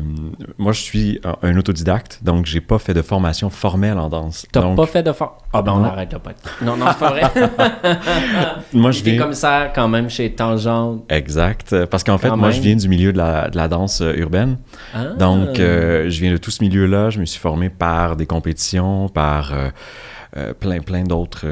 moi, 0.58 0.72
je 0.72 0.80
suis 0.80 1.20
un, 1.42 1.56
autodidacte, 1.56 2.20
donc 2.22 2.46
j'ai 2.46 2.60
pas 2.60 2.78
fait 2.78 2.94
de 2.94 3.02
formation 3.02 3.50
formelle 3.50 3.98
en 3.98 4.08
danse. 4.08 4.46
T'as 4.52 4.62
pas 4.74 4.86
fait 4.86 5.02
de 5.02 5.12
formation? 5.12 5.44
Ah 5.52 5.62
ben, 5.62 5.72
on 5.72 5.84
arrête 5.84 6.12
là, 6.12 6.18
pas. 6.18 6.32
Non, 6.62 6.76
non, 6.76 6.86
c'est 6.88 6.98
pas 6.98 7.10
vrai. 7.10 7.22
moi, 8.72 8.90
je 8.92 9.02
viens... 9.02 9.18
comme 9.18 9.32
ça, 9.32 9.70
quand 9.74 9.88
même, 9.88 10.08
chez 10.08 10.32
Tangente. 10.32 11.02
Exact. 11.08 11.86
Parce 11.86 12.04
qu'en 12.04 12.18
fait, 12.18 12.30
moi, 12.30 12.50
je 12.50 12.60
viens 12.60 12.76
du 12.76 12.88
milieu 12.88 13.12
de 13.12 13.18
la, 13.18 13.48
de 13.50 13.56
la 13.56 13.68
danse 13.68 14.00
euh, 14.00 14.14
urbaine. 14.16 14.58
Ah. 14.94 15.06
Donc, 15.18 15.58
euh, 15.58 16.08
je 16.08 16.20
viens 16.20 16.32
de 16.32 16.36
tout 16.36 16.50
ce 16.50 16.62
milieu-là. 16.62 17.10
Je 17.10 17.20
me 17.20 17.24
suis 17.24 17.40
formé 17.40 17.68
par 17.68 18.16
des 18.16 18.26
compétitions, 18.26 19.08
par... 19.08 19.52
plein, 20.60 20.80
plein 20.80 21.02
d'autres 21.02 21.46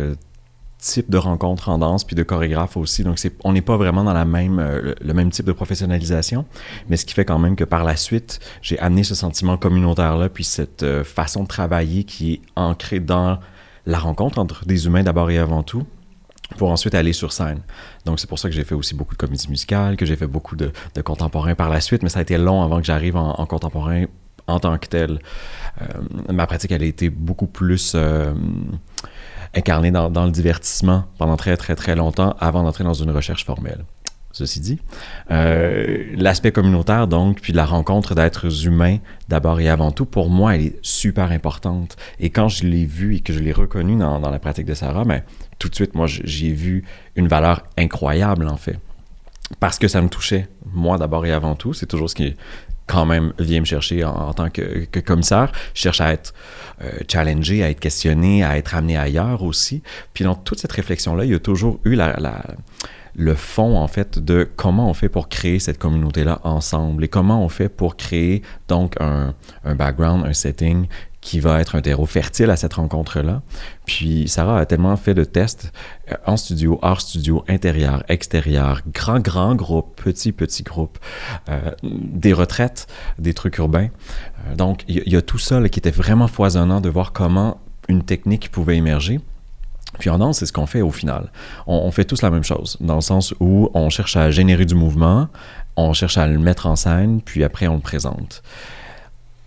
type 0.78 1.10
de 1.10 1.18
rencontre 1.18 1.68
en 1.68 1.78
danse 1.78 2.04
puis 2.04 2.16
de 2.16 2.22
chorégraphe 2.22 2.76
aussi. 2.76 3.02
Donc, 3.02 3.18
c'est, 3.18 3.34
on 3.44 3.52
n'est 3.52 3.62
pas 3.62 3.76
vraiment 3.76 4.04
dans 4.04 4.12
la 4.12 4.24
même, 4.24 4.58
euh, 4.58 4.94
le 5.00 5.14
même 5.14 5.30
type 5.30 5.46
de 5.46 5.52
professionnalisation, 5.52 6.44
mais 6.88 6.96
ce 6.96 7.04
qui 7.04 7.14
fait 7.14 7.24
quand 7.24 7.38
même 7.38 7.56
que 7.56 7.64
par 7.64 7.84
la 7.84 7.96
suite, 7.96 8.40
j'ai 8.62 8.78
amené 8.78 9.02
ce 9.02 9.14
sentiment 9.14 9.56
communautaire-là, 9.56 10.28
puis 10.28 10.44
cette 10.44 10.84
euh, 10.84 11.04
façon 11.04 11.42
de 11.42 11.48
travailler 11.48 12.04
qui 12.04 12.34
est 12.34 12.40
ancrée 12.56 13.00
dans 13.00 13.38
la 13.86 13.98
rencontre 13.98 14.38
entre 14.38 14.66
des 14.66 14.86
humains 14.86 15.02
d'abord 15.02 15.30
et 15.30 15.38
avant 15.38 15.62
tout, 15.62 15.84
pour 16.56 16.70
ensuite 16.70 16.94
aller 16.94 17.12
sur 17.12 17.32
scène. 17.32 17.60
Donc, 18.04 18.20
c'est 18.20 18.28
pour 18.28 18.38
ça 18.38 18.48
que 18.48 18.54
j'ai 18.54 18.64
fait 18.64 18.74
aussi 18.74 18.94
beaucoup 18.94 19.14
de 19.14 19.18
comédie 19.18 19.48
musicale, 19.48 19.96
que 19.96 20.06
j'ai 20.06 20.16
fait 20.16 20.26
beaucoup 20.26 20.56
de, 20.56 20.72
de 20.94 21.02
contemporain 21.02 21.54
par 21.54 21.68
la 21.68 21.80
suite, 21.80 22.02
mais 22.02 22.08
ça 22.08 22.20
a 22.20 22.22
été 22.22 22.38
long 22.38 22.62
avant 22.62 22.78
que 22.78 22.86
j'arrive 22.86 23.16
en, 23.16 23.44
contemporain 23.46 24.04
en 24.46 24.60
tant 24.60 24.78
que 24.78 24.86
tel. 24.86 25.18
Euh, 25.82 25.84
ma 26.32 26.46
pratique, 26.46 26.70
elle 26.72 26.82
a 26.82 26.86
été 26.86 27.10
beaucoup 27.10 27.46
plus 27.46 27.94
incarné 29.54 29.90
dans, 29.90 30.24
le 30.24 30.30
divertissement 30.30 31.04
pendant 31.18 31.36
très, 31.36 31.56
très, 31.56 31.74
très 31.74 31.96
longtemps 31.96 32.36
avant 32.40 32.62
d'entrer 32.62 32.84
dans 32.84 32.94
une 32.94 33.10
recherche 33.10 33.44
formelle. 33.44 33.84
Ceci 34.32 34.60
dit, 34.60 34.78
euh, 35.30 36.04
l'aspect 36.14 36.52
communautaire, 36.52 37.08
donc, 37.08 37.40
puis 37.40 37.52
la 37.52 37.64
rencontre 37.64 38.14
d'êtres 38.14 38.66
humains, 38.66 38.98
d'abord 39.28 39.58
et 39.58 39.68
avant 39.68 39.90
tout, 39.90 40.04
pour 40.04 40.28
moi, 40.28 40.54
elle 40.54 40.66
est 40.66 40.78
super 40.82 41.32
importante. 41.32 41.96
Et 42.20 42.30
quand 42.30 42.48
je 42.48 42.64
l'ai 42.64 42.84
vu 42.84 43.16
et 43.16 43.20
que 43.20 43.32
je 43.32 43.40
l'ai 43.40 43.52
reconnu 43.52 43.96
dans, 43.96 44.18
la 44.18 44.38
pratique 44.38 44.66
de 44.66 44.74
Sarah, 44.74 45.04
ben, 45.04 45.22
tout 45.58 45.68
de 45.68 45.74
suite, 45.74 45.94
moi, 45.94 46.06
j'ai 46.06 46.52
vu 46.52 46.84
une 47.16 47.26
valeur 47.26 47.64
incroyable, 47.76 48.46
en 48.48 48.56
fait. 48.56 48.78
Parce 49.60 49.78
que 49.78 49.88
ça 49.88 50.02
me 50.02 50.08
touchait, 50.08 50.48
moi, 50.72 50.98
d'abord 50.98 51.24
et 51.26 51.32
avant 51.32 51.54
tout. 51.54 51.72
C'est 51.72 51.86
toujours 51.86 52.10
ce 52.10 52.14
qui, 52.14 52.36
quand 52.88 53.06
même 53.06 53.32
vient 53.38 53.60
me 53.60 53.64
chercher 53.64 54.02
en, 54.02 54.32
tant 54.32 54.50
que, 54.50 55.00
commissaire. 55.00 55.52
Je 55.74 55.82
cherche 55.82 56.00
à 56.00 56.12
être 56.12 56.34
euh, 56.82 56.90
challengé, 57.08 57.62
à 57.62 57.70
être 57.70 57.80
questionné, 57.80 58.42
à 58.42 58.56
être 58.56 58.74
amené 58.74 58.96
ailleurs 58.96 59.42
aussi. 59.44 59.82
Puis 60.14 60.24
dans 60.24 60.34
toute 60.34 60.58
cette 60.58 60.72
réflexion-là, 60.72 61.24
il 61.24 61.30
y 61.30 61.34
a 61.34 61.38
toujours 61.38 61.78
eu 61.84 61.94
la, 61.94 62.16
le 63.14 63.34
fond, 63.34 63.76
en 63.76 63.88
fait, 63.88 64.18
de 64.18 64.48
comment 64.56 64.88
on 64.88 64.94
fait 64.94 65.08
pour 65.08 65.28
créer 65.28 65.58
cette 65.58 65.78
communauté-là 65.78 66.40
ensemble 66.44 67.04
et 67.04 67.08
comment 67.08 67.44
on 67.44 67.48
fait 67.48 67.68
pour 67.68 67.96
créer 67.96 68.42
donc 68.68 68.94
un, 69.00 69.34
un 69.64 69.74
background, 69.74 70.24
un 70.26 70.32
setting 70.32 70.86
qui 71.20 71.40
va 71.40 71.60
être 71.60 71.74
un 71.74 71.82
terreau 71.82 72.06
fertile 72.06 72.50
à 72.50 72.56
cette 72.56 72.74
rencontre-là. 72.74 73.42
Puis 73.86 74.28
Sarah 74.28 74.60
a 74.60 74.66
tellement 74.66 74.96
fait 74.96 75.14
de 75.14 75.24
tests 75.24 75.72
euh, 76.10 76.16
en 76.26 76.36
studio, 76.36 76.78
hors 76.82 77.00
studio, 77.00 77.44
intérieur, 77.48 78.04
extérieur, 78.08 78.82
grand, 78.92 79.18
grand 79.18 79.54
groupe, 79.54 80.00
petit, 80.02 80.32
petit 80.32 80.62
groupe, 80.62 80.98
euh, 81.48 81.72
des 81.82 82.32
retraites, 82.32 82.86
des 83.18 83.34
trucs 83.34 83.58
urbains. 83.58 83.88
Euh, 84.46 84.54
donc, 84.54 84.84
il 84.86 85.02
y, 85.06 85.16
a 85.16 85.22
tout 85.22 85.38
ça 85.38 85.60
qui 85.68 85.80
était 85.80 85.90
vraiment 85.90 86.28
foisonnant 86.28 86.80
de 86.80 86.88
voir 86.88 87.12
comment 87.12 87.58
une 87.88 88.04
technique 88.04 88.50
pouvait 88.50 88.76
émerger. 88.76 89.20
Puis 89.98 90.10
en 90.10 90.18
danse, 90.18 90.38
c'est 90.38 90.46
ce 90.46 90.52
qu'on 90.52 90.66
fait 90.66 90.82
au 90.82 90.92
final. 90.92 91.32
On, 91.66 91.78
on, 91.78 91.90
fait 91.90 92.04
tous 92.04 92.22
la 92.22 92.30
même 92.30 92.44
chose, 92.44 92.76
dans 92.80 92.96
le 92.96 93.00
sens 93.00 93.34
où 93.40 93.70
on 93.74 93.90
cherche 93.90 94.16
à 94.16 94.30
générer 94.30 94.66
du 94.66 94.74
mouvement, 94.74 95.28
on 95.76 95.92
cherche 95.94 96.18
à 96.18 96.26
le 96.26 96.38
mettre 96.38 96.66
en 96.66 96.76
scène, 96.76 97.22
puis 97.22 97.42
après 97.42 97.66
on 97.66 97.74
le 97.74 97.80
présente. 97.80 98.42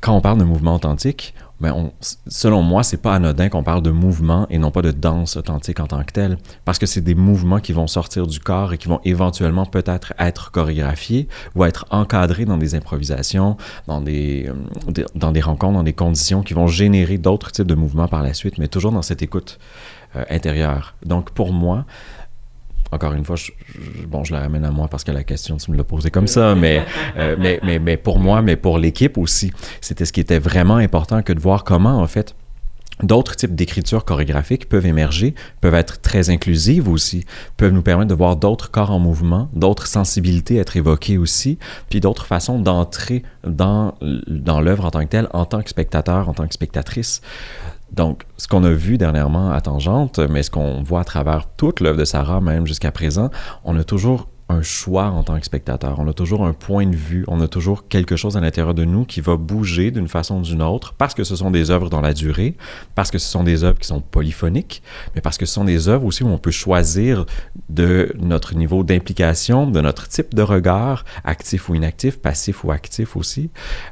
Quand 0.01 0.15
on 0.15 0.21
parle 0.21 0.39
de 0.39 0.43
mouvement 0.43 0.75
authentique, 0.75 1.35
ben 1.61 1.73
on, 1.73 1.93
selon 2.27 2.63
moi, 2.63 2.81
c'est 2.81 2.97
pas 2.97 3.13
anodin 3.13 3.47
qu'on 3.47 3.63
parle 3.63 3.83
de 3.83 3.91
mouvement 3.91 4.47
et 4.49 4.57
non 4.57 4.71
pas 4.71 4.81
de 4.81 4.89
danse 4.89 5.37
authentique 5.37 5.79
en 5.79 5.85
tant 5.85 6.03
que 6.03 6.11
telle, 6.11 6.37
parce 6.65 6.79
que 6.79 6.87
c'est 6.87 7.01
des 7.01 7.13
mouvements 7.13 7.59
qui 7.59 7.71
vont 7.71 7.85
sortir 7.85 8.25
du 8.25 8.39
corps 8.39 8.73
et 8.73 8.79
qui 8.79 8.87
vont 8.87 8.99
éventuellement 9.05 9.67
peut-être 9.67 10.13
être 10.17 10.51
chorégraphiés 10.51 11.27
ou 11.55 11.63
être 11.63 11.85
encadrés 11.91 12.45
dans 12.45 12.57
des 12.57 12.73
improvisations, 12.73 13.57
dans 13.85 14.01
des, 14.01 14.49
euh, 14.49 15.05
dans 15.13 15.31
des 15.31 15.41
rencontres, 15.41 15.73
dans 15.73 15.83
des 15.83 15.93
conditions 15.93 16.41
qui 16.41 16.55
vont 16.55 16.67
générer 16.67 17.19
d'autres 17.19 17.51
types 17.51 17.67
de 17.67 17.75
mouvements 17.75 18.07
par 18.07 18.23
la 18.23 18.33
suite, 18.33 18.57
mais 18.57 18.67
toujours 18.67 18.91
dans 18.91 19.03
cette 19.03 19.21
écoute 19.21 19.59
euh, 20.15 20.23
intérieure. 20.31 20.95
Donc 21.05 21.29
pour 21.29 21.53
moi, 21.53 21.85
encore 22.91 23.13
une 23.13 23.25
fois, 23.25 23.35
je, 23.35 23.51
bon, 24.07 24.23
je 24.23 24.33
la 24.33 24.41
ramène 24.41 24.65
à 24.65 24.71
moi 24.71 24.87
parce 24.87 25.03
que 25.03 25.11
la 25.11 25.23
question, 25.23 25.57
tu 25.57 25.71
me 25.71 25.77
l'as 25.77 25.83
posée 25.83 26.11
comme 26.11 26.27
ça, 26.27 26.55
mais, 26.55 26.83
euh, 27.17 27.35
mais, 27.39 27.59
mais, 27.63 27.79
mais, 27.79 27.97
pour 27.97 28.19
moi, 28.19 28.41
mais 28.41 28.55
pour 28.55 28.77
l'équipe 28.77 29.17
aussi, 29.17 29.51
c'était 29.79 30.05
ce 30.05 30.13
qui 30.13 30.19
était 30.19 30.39
vraiment 30.39 30.75
important 30.75 31.21
que 31.21 31.33
de 31.33 31.39
voir 31.39 31.63
comment, 31.63 32.01
en 32.01 32.07
fait, 32.07 32.35
D'autres 33.03 33.35
types 33.35 33.55
d'écriture 33.55 34.05
chorégraphiques 34.05 34.69
peuvent 34.69 34.85
émerger, 34.85 35.33
peuvent 35.59 35.73
être 35.73 36.01
très 36.01 36.29
inclusives 36.29 36.87
aussi, 36.87 37.25
peuvent 37.57 37.71
nous 37.71 37.81
permettre 37.81 38.09
de 38.09 38.15
voir 38.15 38.35
d'autres 38.35 38.69
corps 38.69 38.91
en 38.91 38.99
mouvement, 38.99 39.49
d'autres 39.53 39.87
sensibilités 39.87 40.57
être 40.57 40.77
évoquées 40.77 41.17
aussi, 41.17 41.57
puis 41.89 41.99
d'autres 41.99 42.25
façons 42.25 42.59
d'entrer 42.59 43.23
dans, 43.43 43.95
dans 44.27 44.61
l'œuvre 44.61 44.85
en 44.85 44.91
tant 44.91 45.01
que 45.01 45.09
telle, 45.09 45.29
en 45.33 45.45
tant 45.45 45.63
que 45.63 45.69
spectateur, 45.69 46.29
en 46.29 46.33
tant 46.33 46.47
que 46.47 46.53
spectatrice. 46.53 47.21
Donc, 47.91 48.23
ce 48.37 48.47
qu'on 48.47 48.63
a 48.63 48.71
vu 48.71 48.97
dernièrement 48.97 49.51
à 49.51 49.59
Tangente, 49.59 50.19
mais 50.19 50.43
ce 50.43 50.51
qu'on 50.51 50.81
voit 50.81 51.01
à 51.01 51.03
travers 51.03 51.47
toute 51.57 51.81
l'œuvre 51.81 51.97
de 51.97 52.05
Sarah, 52.05 52.39
même 52.39 52.65
jusqu'à 52.65 52.91
présent, 52.91 53.29
on 53.65 53.77
a 53.77 53.83
toujours 53.83 54.27
un 54.51 54.61
choix 54.61 55.05
en 55.05 55.23
tant 55.23 55.39
que 55.39 55.45
spectateur. 55.45 55.99
On 55.99 56.07
a 56.07 56.13
toujours 56.13 56.45
un 56.45 56.53
point 56.53 56.85
de 56.85 56.95
vue, 56.95 57.25
on 57.27 57.41
a 57.41 57.47
toujours 57.47 57.87
quelque 57.87 58.15
chose 58.15 58.37
à 58.37 58.41
l'intérieur 58.41 58.73
de 58.73 58.85
nous 58.85 59.05
qui 59.05 59.21
va 59.21 59.37
bouger 59.37 59.91
d'une 59.91 60.07
façon 60.07 60.39
ou 60.39 60.41
d'une 60.41 60.61
autre 60.61 60.93
parce 60.93 61.13
que 61.13 61.23
ce 61.23 61.35
sont 61.35 61.51
des 61.51 61.71
œuvres 61.71 61.89
dans 61.89 62.01
la 62.01 62.13
durée, 62.13 62.55
parce 62.95 63.11
que 63.11 63.17
ce 63.17 63.27
sont 63.27 63.43
des 63.43 63.63
œuvres 63.63 63.79
qui 63.79 63.87
sont 63.87 64.01
polyphoniques, 64.01 64.83
mais 65.15 65.21
parce 65.21 65.37
que 65.37 65.45
ce 65.45 65.53
sont 65.53 65.63
des 65.63 65.87
œuvres 65.87 66.05
aussi 66.05 66.23
où 66.23 66.27
on 66.27 66.37
peut 66.37 66.51
choisir 66.51 67.25
de 67.69 68.13
notre 68.19 68.55
niveau 68.55 68.83
d'implication, 68.83 69.67
de 69.67 69.81
notre 69.81 70.07
type 70.07 70.33
de 70.33 70.41
regard, 70.41 71.05
actif 71.23 71.69
ou 71.69 71.75
inactif, 71.75 72.19
passif 72.19 72.63
ou 72.63 72.71
actif 72.71 73.15
aussi. 73.15 73.49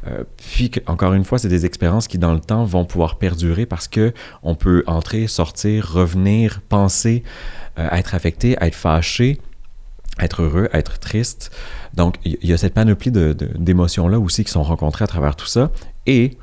Euh, 0.07 0.23
puis, 0.37 0.71
encore 0.87 1.13
une 1.13 1.23
fois, 1.23 1.39
c'est 1.39 1.49
des 1.49 1.65
expériences 1.65 2.07
qui, 2.07 2.17
dans 2.17 2.33
le 2.33 2.39
temps, 2.39 2.65
vont 2.65 2.85
pouvoir 2.85 3.17
perdurer 3.17 3.65
parce 3.65 3.87
que 3.87 4.13
on 4.43 4.55
peut 4.55 4.83
entrer, 4.87 5.27
sortir, 5.27 5.91
revenir, 5.91 6.61
penser, 6.67 7.23
euh, 7.77 7.87
être 7.91 8.15
affecté, 8.15 8.57
être 8.59 8.75
fâché, 8.75 9.39
être 10.19 10.41
heureux, 10.41 10.69
être 10.73 10.99
triste. 10.99 11.51
Donc, 11.93 12.15
il 12.25 12.37
y, 12.43 12.53
a 12.53 12.57
cette 12.57 12.73
panoplie 12.73 13.11
d'émotions-là 13.11 14.19
aussi 14.19 14.43
qui 14.43 14.51
sont 14.51 14.63
rencontrées 14.63 15.03
à 15.03 15.07
travers 15.07 15.35
tout 15.35 15.45
ça. 15.45 15.71
Et 16.05 16.37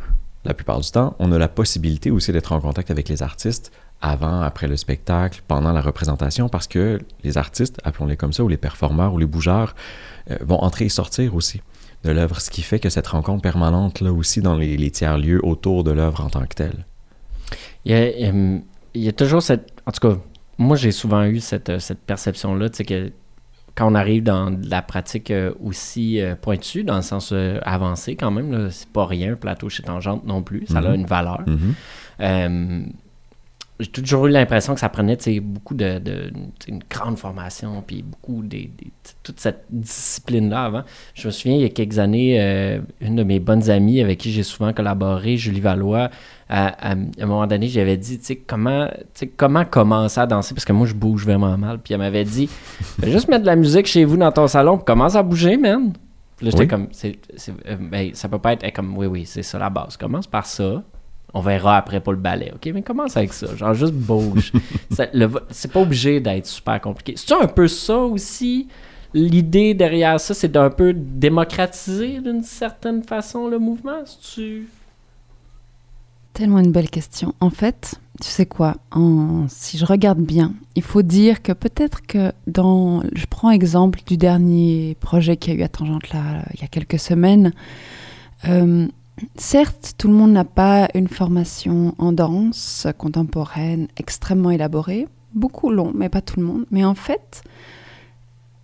la 0.45 0.55
plupart 0.55 0.81
du 0.81 0.91
temps, 0.91 1.15
on 1.19 1.33
a 1.33 1.39
la 1.39 1.49
possibilité 1.49 2.11
aussi 2.11 2.33
d'être 2.33 2.53
en 2.53 2.61
contact 2.61 2.91
avec 2.91 3.09
les 3.09 3.23
artistes 3.23 3.73
avant, 4.01 4.43
après 4.43 4.69
le 4.69 4.77
spectacle, 4.77 5.43
pendant 5.49 5.73
la 5.73 5.81
représentation, 5.81 6.49
parce 6.49 6.67
que 6.67 7.01
les 7.25 7.39
artistes, 7.39 7.81
appelons-les 7.83 8.17
comme 8.17 8.33
ça, 8.33 8.45
ou 8.45 8.49
les 8.49 8.59
performeurs 8.59 9.15
ou 9.15 9.19
les 9.19 9.27
bougeurs, 9.27 9.75
euh, 10.31 10.37
vont 10.43 10.59
entrer 10.59 10.85
et 10.85 10.89
sortir 10.91 11.35
aussi 11.35 11.63
de 12.05 12.11
l'œuvre, 12.11 12.41
ce 12.41 12.51
qui 12.51 12.63
fait 12.63 12.79
que 12.79 12.91
cette 12.91 13.07
rencontre 13.07 13.43
permanente, 13.43 14.01
là 14.01 14.13
aussi, 14.13 14.41
dans 14.41 14.55
les, 14.55 14.91
tiers-lieux 14.91 15.41
autour 15.45 15.83
de 15.83 15.91
l'œuvre 15.91 16.21
en 16.21 16.29
tant 16.29 16.45
que 16.45 16.55
telle. 16.55 16.87
Il 17.85 17.93
y, 17.93 17.95
a, 17.95 18.31
il 18.95 19.03
y 19.03 19.09
a 19.09 19.13
toujours 19.13 19.43
cette... 19.43 19.73
En 19.87 19.93
tout 19.93 20.07
cas, 20.07 20.17
moi, 20.59 20.77
j'ai 20.77 20.93
souvent 20.93 21.25
eu 21.25 21.41
cette, 21.41 21.79
cette 21.81 22.01
perception-là, 22.01 22.71
tu 22.71 22.77
sais, 22.77 22.85
que 22.85 23.13
quand 23.77 23.93
on 23.93 23.95
arrive 23.95 24.23
dans 24.23 24.57
la 24.69 24.83
pratique 24.83 25.31
euh, 25.31 25.53
aussi 25.63 26.21
euh, 26.21 26.35
pointue, 26.35 26.83
dans 26.83 26.97
le 26.97 27.03
sens 27.03 27.31
euh, 27.33 27.61
avancé 27.63 28.17
quand 28.17 28.31
même, 28.31 28.71
c'est 28.71 28.89
pas 28.89 29.07
rien, 29.07 29.35
un 29.35 29.37
plateau 29.37 29.69
chez 29.69 29.83
Tangente 29.83 30.25
non 30.27 30.43
plus, 30.43 30.67
ça 30.67 30.79
a 30.79 30.83
mhm. 30.83 30.95
une 30.95 31.07
valeur. 31.07 31.43
Mhm 31.47 32.93
j'ai 33.79 33.89
toujours 33.89 34.27
eu 34.27 34.31
l'impression 34.31 34.75
que 34.75 34.81
ça 34.81 34.89
prenait 34.89 35.19
beaucoup 35.41 35.75
de, 35.75 35.99
de 35.99 36.33
une 36.67 36.81
grande 36.91 37.19
formation, 37.19 37.83
puis 37.87 38.03
beaucoup 38.03 38.43
de, 38.43 38.69
toute 39.23 39.39
cette 39.39 39.65
discipline-là 39.71 40.65
avant. 40.65 40.83
Je 41.15 41.27
me 41.27 41.33
souviens, 41.33 41.57
il 41.57 41.63
y 41.63 41.65
a 41.65 41.69
quelques 41.69 41.99
années, 41.99 42.41
euh, 42.41 42.79
une 43.01 43.17
de 43.17 43.23
mes 43.23 43.39
bonnes 43.39 43.69
amies 43.69 44.01
avec 44.01 44.19
qui 44.19 44.33
j'ai 44.33 44.43
souvent 44.43 44.73
collaboré, 44.73 45.37
Julie 45.37 45.61
Valois, 45.61 46.11
à, 46.49 46.93
un 46.93 47.27
moment 47.27 47.47
donné, 47.47 47.69
j'avais 47.69 47.97
dit, 47.97 48.19
tu 48.19 48.25
sais, 48.25 48.37
comment, 48.37 48.89
comment 49.37 49.65
commencer 49.65 50.21
à 50.21 50.27
danser, 50.27 50.55
parce 50.55 50.65
que 50.65 50.73
moi, 50.73 50.87
je 50.87 50.95
bouge 50.95 51.25
vraiment 51.25 51.57
mal. 51.59 51.79
Puis 51.79 51.93
elle 51.95 52.01
m'avait 52.01 52.25
dit, 52.25 52.49
juste 53.03 53.29
mettre 53.29 53.43
de 53.43 53.47
la 53.47 53.57
musique 53.57 53.87
chez 53.87 54.05
vous 54.05 54.17
dans 54.17 54.33
ton 54.33 54.47
salon, 54.47 54.79
commence 54.79 55.17
à 55.17 55.23
bouger, 55.23 55.57
man. 55.57 55.93
Puis 56.37 56.47
là, 56.47 56.53
j'étais 56.53 56.67
comme, 56.67 56.89
c'est, 56.93 57.19
euh, 57.67 57.77
ben, 57.81 58.11
ça 58.15 58.29
peut 58.29 58.39
pas 58.39 58.53
être 58.53 58.71
comme, 58.73 58.97
oui, 58.97 59.07
oui, 59.07 59.27
c'est 59.27 59.43
ça 59.43 59.59
la 59.59 59.71
base. 59.71 59.97
Commence 59.97 60.27
par 60.27 60.47
ça, 60.47 60.83
on 61.35 61.41
verra 61.41 61.79
après 61.79 62.01
pour 62.01 62.13
le 62.13 62.19
ballet, 62.19 62.53
OK? 62.55 62.71
Mais 62.73 62.83
commence 62.83 63.17
avec 63.17 63.33
ça. 63.33 63.55
Genre, 63.57 63.75
juste 63.75 63.95
bouge. 63.95 64.53
c'est 65.51 65.73
pas 65.73 65.81
obligé 65.81 66.21
d'être 66.21 66.47
super 66.47 66.81
compliqué. 66.81 67.15
C'est 67.17 67.35
un 67.35 67.47
peu 67.47 67.67
ça 67.67 67.99
aussi? 67.99 68.69
L'idée 69.15 69.73
derrière 69.75 70.21
ça, 70.21 70.35
c'est 70.35 70.51
d'un 70.51 70.71
peu 70.71 70.93
démocratiser 70.93 72.21
d'une 72.21 72.43
certaine 72.43 73.03
façon 73.03 73.49
le 73.49 73.59
mouvement? 73.59 74.05
tu 74.35 74.69
Tellement 76.37 76.59
une 76.59 76.71
belle 76.71 76.91
question. 76.91 77.33
En 77.41 77.49
fait, 77.49 77.95
tu 78.21 78.29
sais 78.29 78.45
quoi, 78.45 78.77
si 79.49 79.79
je 79.79 79.87
regarde 79.87 80.21
bien, 80.21 80.53
il 80.75 80.83
faut 80.83 81.01
dire 81.01 81.41
que 81.41 81.53
peut-être 81.53 82.03
que 82.03 82.31
dans... 82.47 83.03
Je 83.15 83.25
prends 83.25 83.51
exemple 83.51 84.01
du 84.05 84.19
dernier 84.19 84.99
projet 85.01 85.39
qu'il 85.39 85.55
y 85.55 85.57
a 85.57 85.61
eu 85.61 85.63
à 85.63 85.69
Tangente 85.69 86.11
là, 86.13 86.45
il 86.53 86.61
y 86.61 86.65
a 86.65 86.69
quelques 86.69 86.99
semaines. 86.99 87.55
Euh, 88.47 88.87
Certes, 89.37 89.95
tout 89.97 90.09
le 90.09 90.15
monde 90.15 90.33
n'a 90.33 90.45
pas 90.45 90.91
une 90.95 91.09
formation 91.09 91.95
en 91.97 92.13
danse 92.13 92.87
contemporaine 92.99 93.89
extrêmement 93.97 94.51
élaborée. 94.51 95.09
Beaucoup 95.33 95.71
l'ont, 95.71 95.93
mais 95.95 96.11
pas 96.11 96.21
tout 96.21 96.39
le 96.39 96.45
monde. 96.45 96.67
Mais 96.71 96.85
en 96.85 96.95
fait, 96.95 97.43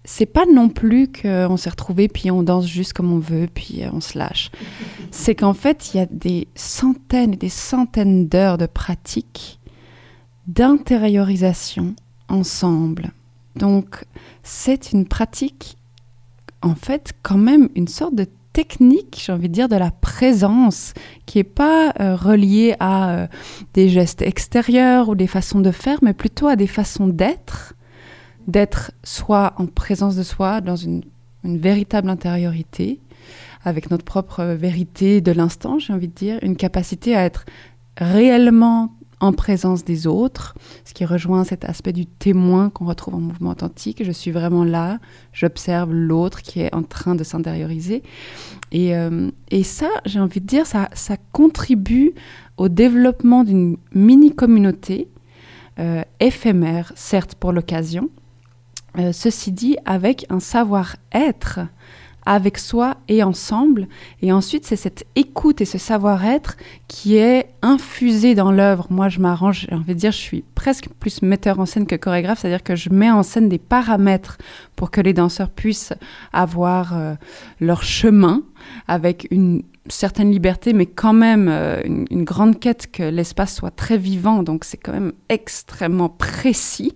c'est 0.05 0.27
pas 0.27 0.47
non 0.47 0.69
plus 0.69 1.09
qu'on 1.11 1.57
s'est 1.57 1.71
retrouvé 1.71 2.09
puis 2.09 2.31
on 2.31 2.43
danse 2.43 2.67
juste 2.67 2.93
comme 2.93 3.13
on 3.13 3.19
veut 3.19 3.49
puis 3.53 3.83
euh, 3.83 3.91
on 3.93 4.01
se 4.01 4.19
lâche. 4.19 4.51
C'est 5.11 5.35
qu'en 5.35 5.55
fait, 5.55 5.95
il 5.95 5.99
y 5.99 6.01
a 6.01 6.07
des 6.07 6.49
centaines 6.55 7.35
et 7.35 7.37
des 7.37 7.49
centaines 7.49 8.29
d'heures 8.29 8.59
de 8.59 8.67
pratique, 8.67 9.61
d'intériorisation 10.47 11.95
ensemble. 12.29 13.13
Donc, 13.57 14.05
c'est 14.43 14.93
une 14.93 15.07
pratique, 15.07 15.77
en 16.63 16.75
fait, 16.75 17.13
quand 17.23 17.37
même 17.37 17.69
une 17.75 17.89
sorte 17.89 18.15
de 18.15 18.27
technique, 18.53 19.23
j'ai 19.25 19.33
envie 19.33 19.49
de 19.49 19.55
dire, 19.55 19.69
de 19.69 19.77
la 19.77 19.91
présence, 19.91 20.95
qui 21.27 21.39
n'est 21.39 21.45
pas 21.45 21.93
euh, 22.01 22.17
reliée 22.17 22.75
à 22.81 23.11
euh, 23.11 23.27
des 23.75 23.89
gestes 23.89 24.23
extérieurs 24.23 25.09
ou 25.09 25.15
des 25.15 25.27
façons 25.27 25.61
de 25.61 25.71
faire, 25.71 25.99
mais 26.03 26.13
plutôt 26.13 26.49
à 26.49 26.57
des 26.57 26.67
façons 26.67 27.07
d'être, 27.07 27.75
d'être 28.47 28.93
soit 29.05 29.55
en 29.57 29.67
présence 29.67 30.17
de 30.17 30.23
soi, 30.23 30.61
dans 30.61 30.77
une, 30.77 31.03
véritable 31.45 32.09
intériorité, 32.09 33.01
avec 33.65 33.91
notre 33.91 34.05
propre 34.05 34.45
vérité 34.45 35.21
de 35.21 35.33
l'instant, 35.33 35.81
j'ai 35.81 35.93
envie 35.93 36.07
de 36.07 36.15
dire, 36.15 36.39
une 36.43 36.55
capacité 36.55 37.17
à 37.17 37.25
être 37.25 37.45
réellement 37.97 38.95
en 39.23 39.33
présence 39.33 39.85
des 39.85 40.07
autres, 40.07 40.55
ce 40.85 40.95
qui 40.95 41.05
rejoint 41.05 41.45
cet 41.45 41.65
aspect 41.65 41.93
du 41.93 42.07
témoin 42.07 42.71
qu'on 42.71 42.85
retrouve 42.87 43.15
en 43.15 43.21
mouvement 43.21 43.51
authentique. 43.51 44.03
Je 44.05 44.11
suis 44.11 44.33
vraiment 44.33 44.65
là, 44.65 44.99
j'observe 45.33 45.93
l'autre 45.93 46.43
qui 46.43 46.61
est 46.61 46.75
en 46.75 46.83
train 46.83 47.15
de 47.15 47.23
s'intérioriser. 47.23 48.03
Et, 48.73 48.97
euh, 48.97 49.31
ça, 49.63 49.89
j'ai 50.07 50.19
envie 50.19 50.41
de 50.41 50.47
dire, 50.47 50.67
ça, 50.67 50.89
ça 50.93 51.17
contribue 51.31 52.15
au 52.57 52.69
développement 52.69 53.45
d'une 53.45 53.77
mini-communauté 53.95 55.09
euh, 55.79 56.03
éphémère, 56.19 56.93
certes 56.97 57.37
pour 57.37 57.53
l'occasion, 57.53 58.11
euh, 58.99 59.13
ceci 59.13 59.53
dit, 59.53 59.77
avec 59.85 60.27
un 60.31 60.41
savoir-être 60.41 61.61
avec 62.25 62.59
soi 62.59 62.97
et 63.09 63.23
ensemble. 63.23 63.89
Et 64.21 64.33
ensuite, 64.33 64.65
c'est 64.65 64.77
cette 64.77 65.05
écoute 65.17 65.61
et 65.61 65.65
ce 65.65 65.79
savoir-être 65.79 66.57
qui 66.89 67.17
est 67.17 67.49
infusé 67.63 68.35
dans 68.35 68.53
l'œuvre. 68.53 68.87
Moi, 68.91 69.09
je 69.09 69.19
m'arrange, 69.21 69.67
j'ai 69.69 69.75
envie 69.75 69.95
de 69.95 69.99
dire, 69.99 70.13
je 70.13 70.19
suis 70.19 70.45
presque 70.55 70.89
plus 71.01 71.23
metteur 71.23 71.59
en 71.59 71.67
scène 71.67 71.87
que 71.87 71.97
chorégraphe, 71.97 72.41
c'est-à-dire 72.41 72.63
que 72.63 72.77
je 72.77 72.91
mets 72.91 73.11
en 73.11 73.23
scène 73.23 73.49
des 73.49 73.59
paramètres 73.59 74.39
pour 74.77 74.91
que 74.91 75.01
les 75.01 75.13
danseurs 75.13 75.51
puissent 75.51 75.95
avoir 76.33 76.97
euh, 76.97 77.15
leur 77.61 77.83
chemin 77.83 78.43
avec 78.87 79.27
une 79.31 79.63
certaine 79.89 80.31
liberté, 80.31 80.73
mais 80.73 80.87
quand 80.87 81.13
même 81.13 81.49
euh, 81.51 81.83
une, 81.85 82.25
grande 82.25 82.61
quête 82.61 82.91
que 82.91 83.03
l'espace 83.03 83.57
soit 83.57 83.73
très 83.73 83.99
vivant. 83.99 84.45
Donc, 84.45 84.65
c'est 84.65 84.77
quand 84.77 84.93
même 84.93 85.13
extrêmement 85.29 86.09
précis. 86.09 86.93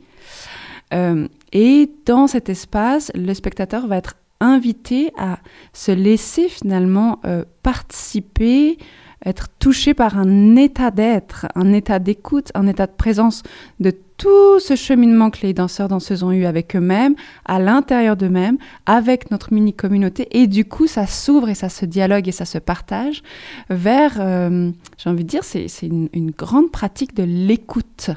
Euh, 0.95 1.29
et 1.53 1.91
dans 2.05 2.27
cet 2.27 2.49
espace, 2.49 3.11
le 3.15 3.35
spectateur 3.35 3.87
va 3.87 3.97
être 3.97 4.15
invité 4.41 5.13
à 5.17 5.39
se 5.73 5.93
laisser 5.93 6.49
finalement 6.49 7.21
euh, 7.25 7.45
participer, 7.63 8.79
être 9.27 9.49
touché 9.59 9.93
par 9.93 10.17
un 10.17 10.57
état 10.57 10.91
d'être, 10.91 11.47
un 11.55 11.73
état 11.73 11.99
d'écoute, 11.99 12.51
un 12.55 12.67
état 12.67 12.87
de 12.87 12.93
présence 12.93 13.43
de 13.81 13.93
tout 14.17 14.61
ce 14.61 14.77
cheminement 14.77 15.31
que 15.31 15.43
les 15.43 15.53
danseurs 15.53 15.89
danseuses 15.89 16.23
ont 16.23 16.33
eu 16.33 16.47
avec 16.47 16.75
eux-mêmes, 16.75 17.15
à 17.45 17.59
l'intérieur 17.59 18.17
d'eux-mêmes, 18.17 18.57
avec 18.87 19.31
notre 19.31 19.53
mini-communauté. 19.53 20.29
Et 20.31 20.47
du 20.47 20.65
coup, 20.65 20.87
ça 20.87 21.07
s'ouvre 21.07 21.51
et 21.51 21.55
ça 21.55 21.69
se 21.69 21.85
dialogue 21.85 22.27
et 22.27 22.33
ça 22.33 22.47
se 22.47 22.57
partage 22.57 23.23
vers, 23.69 24.15
euh, 24.19 24.71
j'ai 24.97 25.11
envie 25.11 25.25
de 25.25 25.29
dire, 25.29 25.45
c'est 25.45 25.69
une, 25.83 26.09
une, 26.15 26.31
grande 26.31 26.71
pratique 26.71 27.15
de 27.15 27.25
l'écoute. 27.25 28.11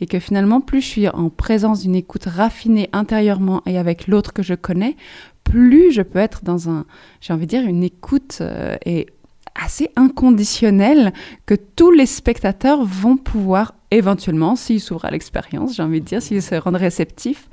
Et 0.00 0.06
que 0.06 0.20
finalement, 0.20 0.60
plus 0.60 0.82
je 0.82 0.86
suis 0.86 1.08
en 1.08 1.30
présence 1.30 1.82
d'une 1.82 1.96
écoute 1.96 2.26
raffinée 2.26 2.88
intérieurement 2.92 3.62
et 3.66 3.76
avec 3.76 4.06
l'autre 4.06 4.32
que 4.32 4.42
je 4.42 4.54
connais, 4.54 4.96
plus 5.42 5.90
je 5.90 6.02
peux 6.02 6.20
être 6.20 6.44
dans 6.44 6.70
un, 6.70 6.84
j'ai 7.20 7.32
envie 7.32 7.46
de 7.46 7.50
dire, 7.50 7.62
une 7.62 7.82
écoute 7.82 8.38
euh, 8.40 8.76
et 8.86 9.06
assez 9.54 9.90
inconditionnelle 9.96 11.12
que 11.46 11.54
tous 11.54 11.90
les 11.90 12.06
spectateurs 12.06 12.84
vont 12.84 13.16
pouvoir 13.16 13.74
éventuellement, 13.90 14.56
s'ils 14.56 14.80
s'ouvrent 14.80 15.04
à 15.04 15.10
l'expérience, 15.10 15.74
j'ai 15.74 15.82
envie 15.82 16.00
de 16.00 16.06
dire, 16.06 16.22
s'ils 16.22 16.42
se 16.42 16.54
rendent 16.54 16.76
réceptifs, 16.76 17.48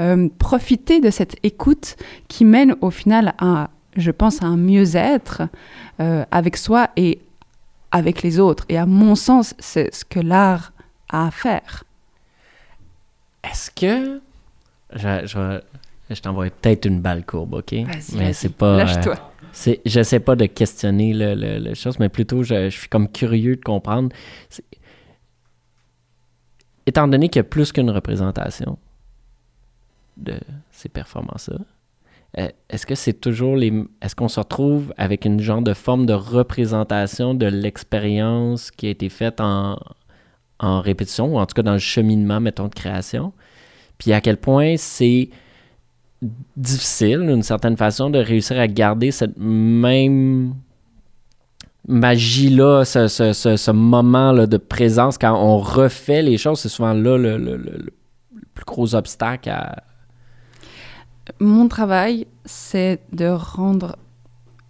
euh, 0.00 0.28
profiter 0.38 1.00
de 1.00 1.10
cette 1.10 1.36
écoute 1.42 1.96
qui 2.28 2.44
mène 2.44 2.76
au 2.80 2.90
final 2.90 3.34
à, 3.38 3.70
je 3.96 4.10
pense, 4.10 4.42
à 4.42 4.46
un 4.46 4.56
mieux-être 4.56 5.42
euh, 6.00 6.24
avec 6.30 6.56
soi 6.56 6.90
et 6.96 7.20
avec 7.90 8.22
les 8.22 8.38
autres. 8.38 8.64
Et 8.68 8.78
à 8.78 8.86
mon 8.86 9.16
sens, 9.16 9.54
c'est 9.58 9.92
ce 9.92 10.04
que 10.04 10.20
l'art 10.20 10.72
a 11.08 11.26
à 11.26 11.30
faire. 11.30 11.82
Est-ce 13.42 13.70
que... 13.72 14.20
Je, 14.94 15.26
je, 15.26 15.60
je 16.14 16.20
t'envoie 16.20 16.50
peut-être 16.50 16.86
une 16.86 17.00
balle 17.00 17.24
courbe, 17.24 17.54
OK? 17.54 17.74
Mais 18.14 18.32
c'est 18.32 18.54
pas. 18.54 18.76
Lâche-toi. 18.76 19.14
Euh, 19.14 19.29
c'est, 19.52 19.80
je 19.84 20.02
sais 20.02 20.20
pas 20.20 20.36
de 20.36 20.46
questionner 20.46 21.12
le, 21.12 21.34
le, 21.34 21.74
chose, 21.74 21.98
mais 21.98 22.08
plutôt 22.08 22.42
je, 22.42 22.70
suis 22.70 22.88
comme 22.88 23.08
curieux 23.08 23.56
de 23.56 23.62
comprendre. 23.62 24.10
Étant 26.86 27.08
donné 27.08 27.28
qu'il 27.28 27.40
y 27.40 27.40
a 27.40 27.44
plus 27.44 27.72
qu'une 27.72 27.90
représentation 27.90 28.78
de 30.16 30.34
ces 30.70 30.88
performances-là, 30.88 31.58
euh, 32.38 32.48
est-ce 32.68 32.86
que 32.86 32.94
c'est 32.94 33.14
toujours 33.14 33.56
les. 33.56 33.72
Est-ce 34.00 34.14
qu'on 34.14 34.28
se 34.28 34.38
retrouve 34.38 34.94
avec 34.96 35.24
une 35.24 35.40
genre 35.40 35.62
de 35.62 35.74
forme 35.74 36.06
de 36.06 36.12
représentation 36.12 37.34
de 37.34 37.46
l'expérience 37.46 38.70
qui 38.70 38.86
a 38.86 38.90
été 38.90 39.08
faite 39.08 39.40
en, 39.40 39.78
en 40.60 40.80
répétition, 40.80 41.34
ou 41.34 41.38
en 41.38 41.46
tout 41.46 41.54
cas 41.54 41.62
dans 41.62 41.72
le 41.72 41.78
cheminement, 41.78 42.40
mettons, 42.40 42.68
de 42.68 42.74
création? 42.74 43.32
Puis 43.98 44.12
à 44.12 44.20
quel 44.20 44.36
point 44.36 44.76
c'est 44.76 45.28
difficile, 46.56 47.20
d'une 47.26 47.42
certaine 47.42 47.76
façon, 47.76 48.10
de 48.10 48.18
réussir 48.18 48.58
à 48.58 48.68
garder 48.68 49.10
cette 49.10 49.38
même 49.38 50.54
magie-là, 51.88 52.84
ce, 52.84 53.70
moment 53.70 54.32
là, 54.32 54.46
de 54.46 54.56
présence 54.56 55.18
quand 55.18 55.34
on 55.34 55.58
refait 55.58 56.22
les 56.22 56.38
choses. 56.38 56.60
C'est 56.60 56.68
souvent 56.68 56.92
là 56.92 57.16
le, 57.16 57.92
plus 58.54 58.64
gros 58.64 58.94
obstacle 58.94 59.50
à... 59.50 59.82
Mon 61.38 61.68
travail, 61.68 62.26
c'est 62.44 63.00
de 63.12 63.26
rendre 63.26 63.96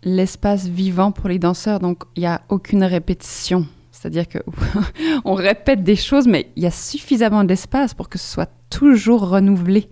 l'espace 0.03 0.67
vivant 0.67 1.11
pour 1.11 1.29
les 1.29 1.39
danseurs. 1.39 1.81
Donc, 1.81 2.05
il 2.17 2.21
n'y 2.21 2.27
a 2.27 2.43
aucune 2.49 2.85
répétition. 2.85 3.67
C'est-à-dire 3.91 4.29
que 4.29 4.39
on 5.25 5.35
répète 5.35 5.83
des 5.83 5.97
choses, 5.97 6.27
mais 6.27 6.51
il 6.57 6.63
y 6.63 6.67
a 6.67 6.71
suffisamment 6.71 7.45
d'espace 7.45 7.95
pour 7.95 8.09
que 8.09 8.19
ce 8.19 8.33
soit 8.33 8.51
toujours 8.69 9.29
renouvelé. 9.29 9.89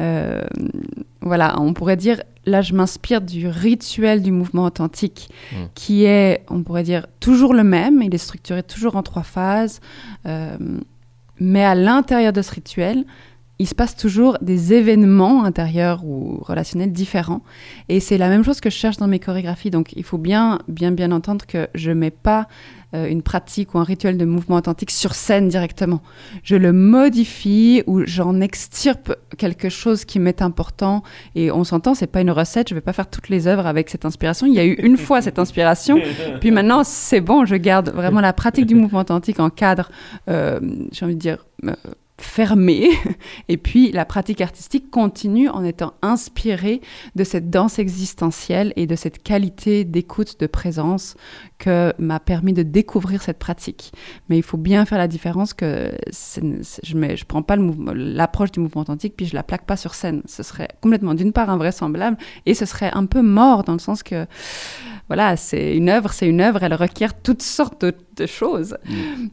Euh, 0.00 0.42
voilà, 1.22 1.58
on 1.60 1.72
pourrait 1.72 1.96
dire, 1.96 2.22
là 2.44 2.60
je 2.62 2.74
m'inspire 2.74 3.20
du 3.20 3.48
rituel 3.48 4.22
du 4.22 4.30
mouvement 4.30 4.64
authentique, 4.64 5.30
Mm. 5.52 5.56
qui 5.74 6.04
est, 6.04 6.44
on 6.50 6.62
pourrait 6.62 6.82
dire, 6.82 7.06
toujours 7.20 7.54
le 7.54 7.64
même, 7.64 8.02
il 8.02 8.14
est 8.14 8.18
structuré 8.18 8.62
toujours 8.62 8.96
en 8.96 9.02
trois 9.02 9.22
phases, 9.22 9.80
euh, 10.26 10.56
mais 11.40 11.64
à 11.64 11.74
l'intérieur 11.74 12.32
de 12.32 12.42
ce 12.42 12.52
rituel, 12.52 13.04
il 13.58 13.66
se 13.66 13.74
passe 13.74 13.96
toujours 13.96 14.36
des 14.42 14.74
événements 14.74 15.44
intérieurs 15.44 16.04
ou 16.04 16.38
relationnels 16.42 16.92
différents. 16.92 17.42
Et 17.88 18.00
c'est 18.00 18.18
la 18.18 18.28
même 18.28 18.44
chose 18.44 18.60
que 18.60 18.68
je 18.70 18.76
cherche 18.76 18.98
dans 18.98 19.08
mes 19.08 19.18
chorégraphies. 19.18 19.70
Donc 19.70 19.92
il 19.96 20.02
faut 20.04 20.18
bien, 20.18 20.58
bien, 20.68 20.92
bien 20.92 21.10
entendre 21.12 21.46
que 21.46 21.68
je 21.74 21.90
mets 21.90 22.10
pas 22.10 22.48
euh, 22.94 23.06
une 23.08 23.22
pratique 23.22 23.74
ou 23.74 23.78
un 23.78 23.82
rituel 23.84 24.18
de 24.18 24.24
mouvement 24.26 24.56
authentique 24.56 24.90
sur 24.90 25.14
scène 25.14 25.48
directement. 25.48 26.02
Je 26.42 26.54
le 26.56 26.72
modifie 26.72 27.82
ou 27.86 28.02
j'en 28.04 28.40
extirpe 28.40 29.14
quelque 29.38 29.68
chose 29.70 30.04
qui 30.04 30.18
m'est 30.18 30.42
important. 30.42 31.02
Et 31.34 31.50
on 31.50 31.64
s'entend, 31.64 31.94
c'est 31.94 32.06
pas 32.06 32.20
une 32.20 32.30
recette. 32.30 32.68
Je 32.68 32.74
vais 32.74 32.80
pas 32.82 32.92
faire 32.92 33.08
toutes 33.08 33.28
les 33.30 33.46
œuvres 33.46 33.66
avec 33.66 33.88
cette 33.88 34.04
inspiration. 34.04 34.46
Il 34.46 34.52
y 34.54 34.60
a 34.60 34.64
eu 34.66 34.74
une 34.74 34.96
fois 34.98 35.22
cette 35.22 35.38
inspiration. 35.38 35.98
Puis 36.40 36.50
maintenant, 36.50 36.84
c'est 36.84 37.20
bon. 37.22 37.44
Je 37.46 37.56
garde 37.56 37.88
vraiment 37.88 38.20
la 38.20 38.32
pratique 38.34 38.66
du 38.66 38.74
mouvement 38.74 39.00
authentique 39.00 39.40
en 39.40 39.48
cadre. 39.50 39.90
euh, 40.28 40.60
J'ai 40.92 41.04
envie 41.06 41.14
de 41.14 41.20
dire. 41.20 41.38
euh, 41.66 41.72
fermé 42.18 42.90
et 43.48 43.56
puis 43.56 43.92
la 43.92 44.04
pratique 44.04 44.40
artistique 44.40 44.90
continue 44.90 45.48
en 45.48 45.64
étant 45.64 45.94
inspirée 46.02 46.80
de 47.14 47.24
cette 47.24 47.50
danse 47.50 47.78
existentielle 47.78 48.72
et 48.76 48.86
de 48.86 48.96
cette 48.96 49.22
qualité 49.22 49.84
d'écoute 49.84 50.40
de 50.40 50.46
présence 50.46 51.16
que 51.58 51.92
m'a 51.98 52.20
permis 52.20 52.52
de 52.52 52.62
découvrir 52.62 53.22
cette 53.22 53.38
pratique. 53.38 53.92
Mais 54.28 54.36
il 54.36 54.42
faut 54.42 54.56
bien 54.56 54.84
faire 54.86 54.98
la 54.98 55.08
différence 55.08 55.54
que 55.54 55.92
je 56.10 56.96
ne 56.96 57.24
prends 57.24 57.42
pas 57.42 57.56
l'approche 57.56 58.52
du 58.52 58.60
mouvement 58.60 58.82
authentique 58.82 59.14
puis 59.16 59.26
je 59.26 59.34
la 59.34 59.42
plaque 59.42 59.66
pas 59.66 59.76
sur 59.76 59.94
scène. 59.94 60.22
Ce 60.26 60.42
serait 60.42 60.68
complètement 60.80 61.14
d'une 61.14 61.32
part 61.32 61.50
invraisemblable 61.50 62.16
et 62.46 62.54
ce 62.54 62.64
serait 62.64 62.90
un 62.94 63.06
peu 63.06 63.22
mort 63.22 63.62
dans 63.64 63.72
le 63.72 63.78
sens 63.78 64.02
que 64.02 64.26
voilà, 65.08 65.36
c'est 65.36 65.76
une 65.76 65.88
œuvre, 65.88 66.12
c'est 66.12 66.26
une 66.28 66.40
œuvre, 66.40 66.62
elle 66.62 66.74
requiert 66.74 67.14
toutes 67.20 67.42
sortes 67.42 67.80
de, 67.82 67.94
de 68.16 68.26
choses. 68.26 68.76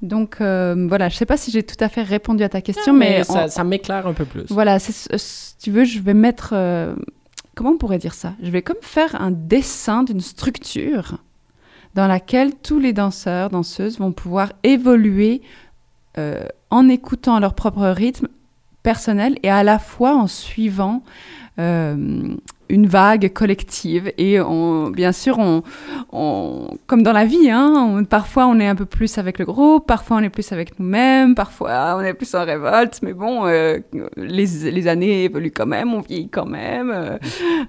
Donc 0.02 0.38
euh, 0.42 0.86
voilà, 0.88 1.10
je 1.10 1.16
sais 1.16 1.26
pas 1.26 1.38
si 1.38 1.50
j'ai 1.52 1.64
tout 1.64 1.76
à 1.80 1.90
fait 1.90 2.04
répondu 2.04 2.44
à 2.44 2.50
ta 2.50 2.62
question, 2.62 2.94
mais, 2.94 3.24
mais 3.30 3.48
ça, 3.50 3.64
m'éclaire 3.64 4.06
un 4.08 4.14
peu 4.14 4.26
plus. 4.26 4.44
voilà, 4.50 4.80
c'est- 4.80 5.18
si 5.18 5.58
tu 5.58 5.72
veux, 5.72 5.84
je 5.86 6.00
vais 6.00 6.14
mettre, 6.14 6.52
euh, 6.54 6.96
comment 7.56 7.72
on 7.72 7.78
pourrait 7.78 7.98
dire 7.98 8.14
ça? 8.14 8.34
Je 8.44 8.52
vais 8.52 8.62
comme 8.62 8.78
faire 8.82 9.20
un 9.22 9.32
dessin 9.32 10.04
d'une 10.04 10.22
structure 10.22 11.18
dans 11.96 12.08
laquelle 12.08 12.52
tous 12.56 12.80
les 12.80 12.94
danseurs, 12.94 13.50
danseuses 13.50 14.00
vont 14.00 14.12
pouvoir 14.12 14.52
évoluer 14.64 15.42
euh, 16.18 16.46
en 16.70 16.88
écoutant 16.90 17.40
leur 17.40 17.54
propre 17.56 17.88
rythme 17.88 18.28
personnel 18.84 19.38
et 19.44 19.50
à 19.50 19.64
la 19.64 19.80
fois 19.80 20.16
en 20.16 20.28
suivant 20.28 21.04
euh, 21.60 22.36
une 22.74 22.88
vague 22.88 23.32
collective. 23.32 24.12
Et 24.18 24.40
bien 24.94 25.12
sûr, 25.12 25.38
on, 26.12 26.78
comme 26.88 27.04
dans 27.04 27.14
la 27.14 27.26
vie, 27.26 27.50
hein, 27.50 28.04
parfois 28.10 28.48
on 28.48 28.60
est 28.60 28.68
un 28.68 28.76
peu 28.76 28.86
plus 28.86 29.18
avec 29.18 29.38
le 29.40 29.46
groupe, 29.46 29.86
parfois 29.88 30.18
on 30.18 30.20
est 30.22 30.30
plus 30.30 30.52
avec 30.52 30.80
nous-mêmes, 30.80 31.36
parfois 31.36 31.96
on 31.98 32.02
est 32.02 32.14
plus 32.14 32.34
en 32.34 32.44
révolte, 32.44 33.00
mais 33.04 33.14
bon, 33.14 33.46
euh, 33.46 33.80
les, 34.18 34.72
les 34.72 34.88
années 34.88 35.26
évoluent 35.26 35.52
quand 35.52 35.68
même, 35.68 35.94
on 35.94 36.02
vieillit 36.02 36.30
quand 36.30 36.48
même. 36.48 36.92
euh, 36.92 37.18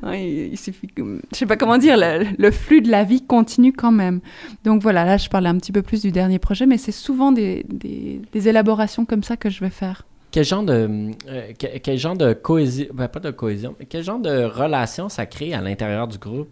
hein, 0.02 0.14
il, 0.14 0.56
suffit 0.56 0.86
que, 0.88 1.02
je 1.32 1.36
sais 1.36 1.46
pas 1.46 1.56
comment 1.56 1.78
dire, 1.78 1.96
le, 1.98 2.50
flux 2.50 2.80
de 2.80 2.90
la 2.90 3.04
vie 3.04 3.22
continue 3.22 3.72
quand 3.72 3.92
même. 3.92 4.20
Donc 4.64 4.82
voilà, 4.82 5.04
là 5.04 5.18
je 5.18 5.28
parlais 5.28 5.50
un 5.50 5.58
petit 5.58 5.72
peu 5.72 5.82
plus 5.82 6.00
du 6.00 6.12
dernier 6.12 6.38
projet, 6.38 6.64
mais 6.66 6.78
c'est 6.78 6.92
souvent 6.92 7.30
des, 7.30 7.66
des 7.68 8.48
élaborations 8.48 9.04
comme 9.04 9.22
ça 9.22 9.36
que 9.36 9.50
je 9.50 9.60
vais 9.60 9.70
faire. 9.70 10.04
Quel 10.34 10.44
genre 10.44 10.64
de, 10.64 11.12
euh, 11.28 11.52
que- 11.56 11.78
quel 11.78 11.96
genre 11.96 12.16
de 12.16 12.32
cohésion, 12.32 12.86
ben, 12.92 13.06
pas 13.06 13.20
de 13.20 13.30
cohésion, 13.30 13.76
mais 13.78 13.86
quel 13.86 14.02
genre 14.02 14.18
de 14.18 14.42
relation 14.42 15.08
ça 15.08 15.26
crée 15.26 15.54
à 15.54 15.60
l'intérieur 15.60 16.08
du 16.08 16.18
groupe? 16.18 16.48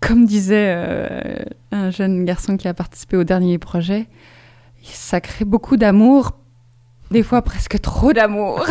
Comme 0.00 0.24
disait 0.24 0.72
euh, 0.76 1.34
un 1.72 1.90
jeune 1.90 2.24
garçon 2.24 2.56
qui 2.56 2.68
a 2.68 2.74
participé 2.74 3.16
au 3.16 3.24
dernier 3.24 3.58
projet, 3.58 4.06
ça 4.84 5.20
crée 5.20 5.44
beaucoup 5.44 5.76
d'amour, 5.76 6.30
des 7.10 7.24
fois 7.24 7.42
presque 7.42 7.80
trop 7.80 8.12
d'amour. 8.12 8.64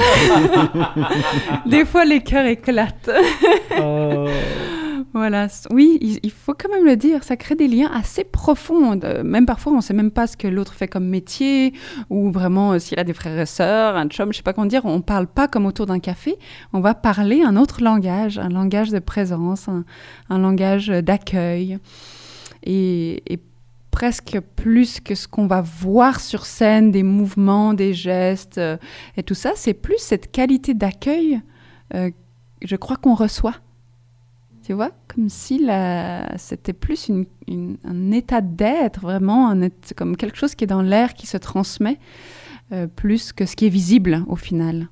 des 1.66 1.84
fois 1.84 2.06
les 2.06 2.24
cœurs 2.24 2.46
éclatent. 2.46 3.10
Voilà, 5.16 5.48
oui, 5.70 6.20
il, 6.24 6.30
faut 6.30 6.54
quand 6.54 6.68
même 6.68 6.84
le 6.84 6.98
dire, 6.98 7.24
ça 7.24 7.38
crée 7.38 7.56
des 7.56 7.70
liens 7.70 7.90
assez 7.90 8.26
profonds. 8.26 9.00
Euh, 9.02 9.24
Même 9.24 9.46
parfois, 9.46 9.72
on 9.72 9.78
ne 9.78 9.82
sait 9.82 9.94
même 9.94 10.12
pas 10.12 10.28
ce 10.28 10.36
que 10.36 10.46
l'autre 10.46 10.74
fait 10.74 10.90
comme 10.90 11.08
métier, 11.08 11.74
ou 12.10 12.32
vraiment 12.32 12.74
euh, 12.74 12.80
s'il 12.80 13.00
a 13.00 13.06
des 13.06 13.14
frères 13.14 13.40
et 13.40 13.46
sœurs, 13.46 13.96
un 13.96 14.10
chum, 14.10 14.34
je 14.34 14.38
sais 14.38 14.44
pas 14.44 14.52
comment 14.52 14.68
dire. 14.68 14.84
On 14.84 14.98
ne 14.98 15.02
parle 15.02 15.28
pas 15.28 15.48
comme 15.48 15.66
autour 15.66 15.86
d'un 15.86 16.00
café, 16.00 16.36
on 16.74 16.82
va 16.82 16.94
parler 16.96 17.44
un 17.44 17.56
autre 17.56 17.82
langage, 17.82 18.40
un 18.40 18.50
langage 18.50 18.90
de 18.90 19.00
présence, 19.00 19.70
un, 19.70 20.38
langage 20.38 20.88
d'accueil. 20.90 21.80
Et, 22.64 23.40
presque 23.92 24.42
plus 24.58 25.00
que 25.00 25.16
ce 25.16 25.30
qu'on 25.30 25.48
va 25.48 25.62
voir 25.62 26.20
sur 26.20 26.46
scène, 26.46 26.92
des 26.92 27.04
mouvements, 27.04 27.74
des 27.74 27.94
gestes 27.94 28.58
euh, 28.58 28.76
et 29.16 29.24
tout 29.24 29.34
ça, 29.34 29.54
c'est 29.56 29.74
plus 29.74 30.00
cette 30.00 30.34
qualité 30.34 30.74
d'accueil, 30.74 31.40
je 31.94 32.76
crois 32.76 32.98
qu'on 32.98 33.16
reçoit. 33.16 33.56
Tu 34.66 34.74
vois, 34.74 34.92
comme 35.08 35.30
si 35.30 35.64
la... 35.64 36.38
c'était 36.38 36.74
plus 36.74 37.08
une- 37.08 37.26
une- 37.48 37.78
un 37.84 38.12
état 38.12 38.42
d'être, 38.42 39.00
vraiment, 39.02 39.50
un 39.52 39.70
comme 39.96 40.18
quelque 40.18 40.38
chose 40.38 40.56
qui 40.56 40.64
est 40.64 40.68
dans 40.68 40.82
l'air, 40.82 41.14
qui 41.14 41.28
se 41.28 41.38
transmet, 41.38 42.00
euh, 42.72 42.88
plus 42.88 43.32
que 43.32 43.46
ce 43.46 43.56
qui 43.56 43.68
est 43.68 43.70
visible 43.70 44.24
au 44.28 44.36
final. 44.36 44.88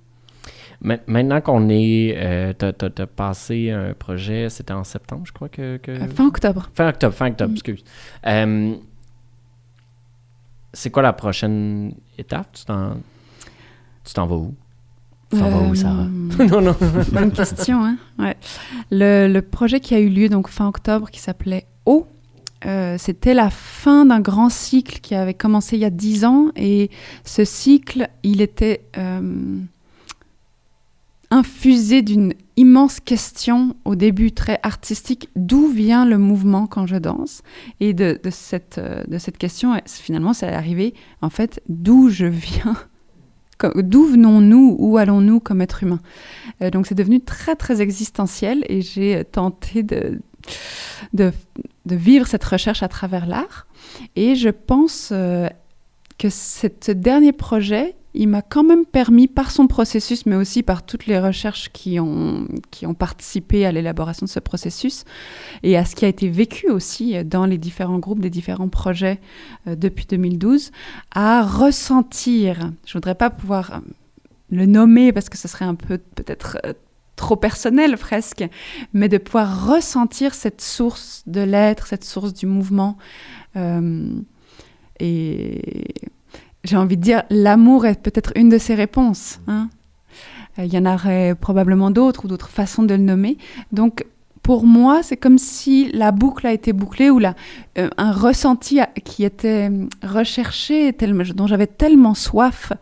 Ma- 0.82 0.98
Maintenant 1.08 1.42
qu'on 1.42 1.70
est, 1.70 2.14
euh, 2.18 2.54
t'as, 2.54 2.72
t'as- 2.74 2.92
t'as 2.92 3.08
passé 3.08 3.72
un 3.72 3.94
projet, 3.94 4.50
c'était 4.50 4.74
en 4.74 4.84
septembre, 4.84 5.24
je 5.26 5.32
crois 5.32 5.50
que. 5.50 5.78
que- 5.78 5.92
Euh, 5.92 6.08
fin 6.08 6.28
octobre. 6.28 6.70
Fin 6.76 6.90
octobre, 6.90 7.16
fin 7.16 7.28
octobre, 7.30 7.52
Mm. 7.52 7.56
excuse. 7.56 7.84
Euh, 8.28 8.76
c'est 10.72 10.92
quoi 10.92 11.02
la 11.02 11.14
prochaine 11.14 11.96
étape? 12.18 12.52
Tu 12.54 12.66
t'en, 12.66 12.98
tu 14.04 14.14
t'en 14.14 14.28
vas 14.28 14.36
où? 14.36 14.54
Où, 15.34 15.72
Euh, 15.72 15.76
Sarah? 15.76 16.08
non, 16.50 16.62
non. 16.62 16.76
Bonne 17.12 17.32
question, 17.32 17.84
hein? 17.84 17.98
Ouais. 18.20 18.36
Le, 18.92 19.28
le 19.32 19.42
projet 19.42 19.80
qui 19.80 19.94
a 19.96 20.00
eu 20.00 20.10
lieu 20.10 20.30
donc 20.30 20.48
fin 20.50 20.68
octobre, 20.68 21.10
qui 21.10 21.20
s'appelait 21.20 21.66
O, 21.86 22.08
euh, 22.66 22.96
c'était 22.98 23.34
la 23.34 23.50
fin 23.50 24.06
d'un 24.06 24.22
grand 24.22 24.50
cycle 24.50 25.00
qui 25.02 25.16
avait 25.16 25.34
commencé 25.34 25.76
il 25.76 25.82
y 25.82 25.86
a 25.86 25.90
dix 25.90 26.24
ans. 26.26 26.48
Et 26.56 26.90
ce 27.26 27.44
cycle, 27.44 28.08
il 28.24 28.42
était 28.42 28.86
euh, 28.98 29.60
infusé 31.32 32.02
d'une 32.02 32.34
immense 32.56 33.00
question, 33.00 33.76
au 33.84 33.96
début 33.96 34.32
très 34.32 34.60
artistique, 34.64 35.30
d'où 35.36 35.68
vient 35.68 36.06
le 36.06 36.18
mouvement 36.20 36.68
quand 36.68 36.86
je 36.86 36.96
danse 36.98 37.42
Et 37.80 37.94
de, 37.94 38.20
de 38.24 38.30
cette, 38.30 38.80
de 38.80 39.18
cette 39.18 39.38
question, 39.40 39.74
finalement, 39.88 40.34
c'est 40.34 40.48
arrivé, 40.48 40.94
en 41.22 41.30
fait, 41.32 41.62
d'où 41.68 42.10
je 42.10 42.28
viens 42.28 42.78
D'où 43.76 44.06
venons-nous 44.06 44.76
Où 44.80 44.98
allons-nous 44.98 45.40
comme 45.40 45.62
êtres 45.62 45.84
humains? 45.84 46.02
Euh, 46.62 46.70
Donc 46.70 46.88
c'est 46.88 46.96
devenu 46.96 47.22
très 47.22 47.56
très 47.56 47.82
existentiel 47.82 48.66
et 48.68 48.82
j'ai 48.82 49.24
tenté 49.26 49.84
de, 49.84 50.20
de, 51.14 51.32
vivre 51.86 52.28
cette 52.28 52.44
recherche 52.44 52.84
à 52.84 52.88
travers 52.88 53.26
l'art. 53.26 53.68
Et 54.16 54.36
je 54.36 54.50
pense 54.50 55.10
euh, 55.12 55.48
que 56.18 56.30
ce 56.30 56.92
dernier 56.92 57.32
projet, 57.32 57.96
il 58.14 58.28
m'a 58.28 58.42
quand 58.42 58.64
même 58.64 58.86
permis, 58.86 59.28
par 59.28 59.52
son 59.52 59.68
processus, 59.68 60.26
mais 60.26 60.36
aussi 60.36 60.62
par 60.62 60.86
toutes 60.86 61.08
les 61.08 61.20
recherches 61.20 61.70
qui 61.72 62.00
ont, 62.00 62.48
participé 62.98 63.66
à 63.66 63.72
l'élaboration 63.72 64.26
de 64.26 64.30
ce 64.30 64.40
processus, 64.40 65.04
et 65.64 65.78
à 65.78 65.86
ce 65.86 65.96
qui 65.96 66.06
a 66.06 66.08
été 66.08 66.30
vécu 66.30 66.70
aussi 66.70 67.18
euh, 67.18 67.24
dans 67.24 67.46
les 67.46 67.58
différents 67.58 68.00
groupes 68.00 68.20
des 68.20 68.30
différents 68.30 68.70
projets 68.70 69.20
euh, 69.68 69.76
depuis 69.76 70.06
2012, 70.06 70.72
à 71.14 71.42
ressentir, 71.42 72.72
je 72.86 72.94
voudrais 72.94 73.16
pas 73.16 73.30
pouvoir 73.30 73.74
euh, 73.74 73.80
le 74.52 74.66
nommer 74.66 75.12
parce 75.12 75.30
que 75.30 75.38
ce 75.38 75.48
serait 75.48 75.66
un 75.66 75.76
peu 75.76 75.98
peut-être 75.98 76.58
trop 77.16 77.36
personnel 77.36 77.98
presque, 77.98 78.44
mais 78.94 79.10
de 79.10 79.18
pouvoir 79.18 79.68
ressentir 79.68 80.36
cette 80.36 80.62
source 80.62 81.24
de 81.26 81.42
l'être, 81.42 81.88
cette 81.88 82.04
source 82.04 82.34
du 82.34 82.46
mouvement. 82.46 82.98
Et 85.00 85.86
j'ai 86.64 86.78
envie 86.78 86.98
de 86.98 87.02
dire, 87.02 87.24
l'amour 87.30 87.86
est 87.86 88.02
peut-être 88.02 88.32
une 88.36 88.50
de 88.50 88.58
ces 88.58 88.76
réponses. 88.76 89.40
hein. 89.48 89.70
Euh, 90.60 90.66
Il 90.66 90.74
y 90.74 90.78
en 90.78 90.86
aurait 90.86 91.36
probablement 91.36 91.92
d'autres 91.92 92.26
ou 92.26 92.28
d'autres 92.28 92.50
façons 92.50 92.84
de 92.84 92.94
le 92.94 93.02
nommer. 93.02 93.38
Donc, 93.72 94.06
pour 94.42 94.66
moi, 94.66 95.04
c'est 95.04 95.18
comme 95.18 95.38
si 95.38 95.90
la 95.94 96.12
boucle 96.12 96.46
a 96.46 96.52
été 96.52 96.74
bouclée 96.74 97.10
ou 97.10 97.22
euh, 97.22 97.90
un 97.98 98.12
ressenti 98.12 98.80
qui 99.06 99.24
était 99.24 99.70
euh, 99.72 99.86
recherché, 100.04 100.92
dont 100.92 101.48
j'avais 101.48 101.68
tellement 101.68 102.14
soif, 102.14 102.74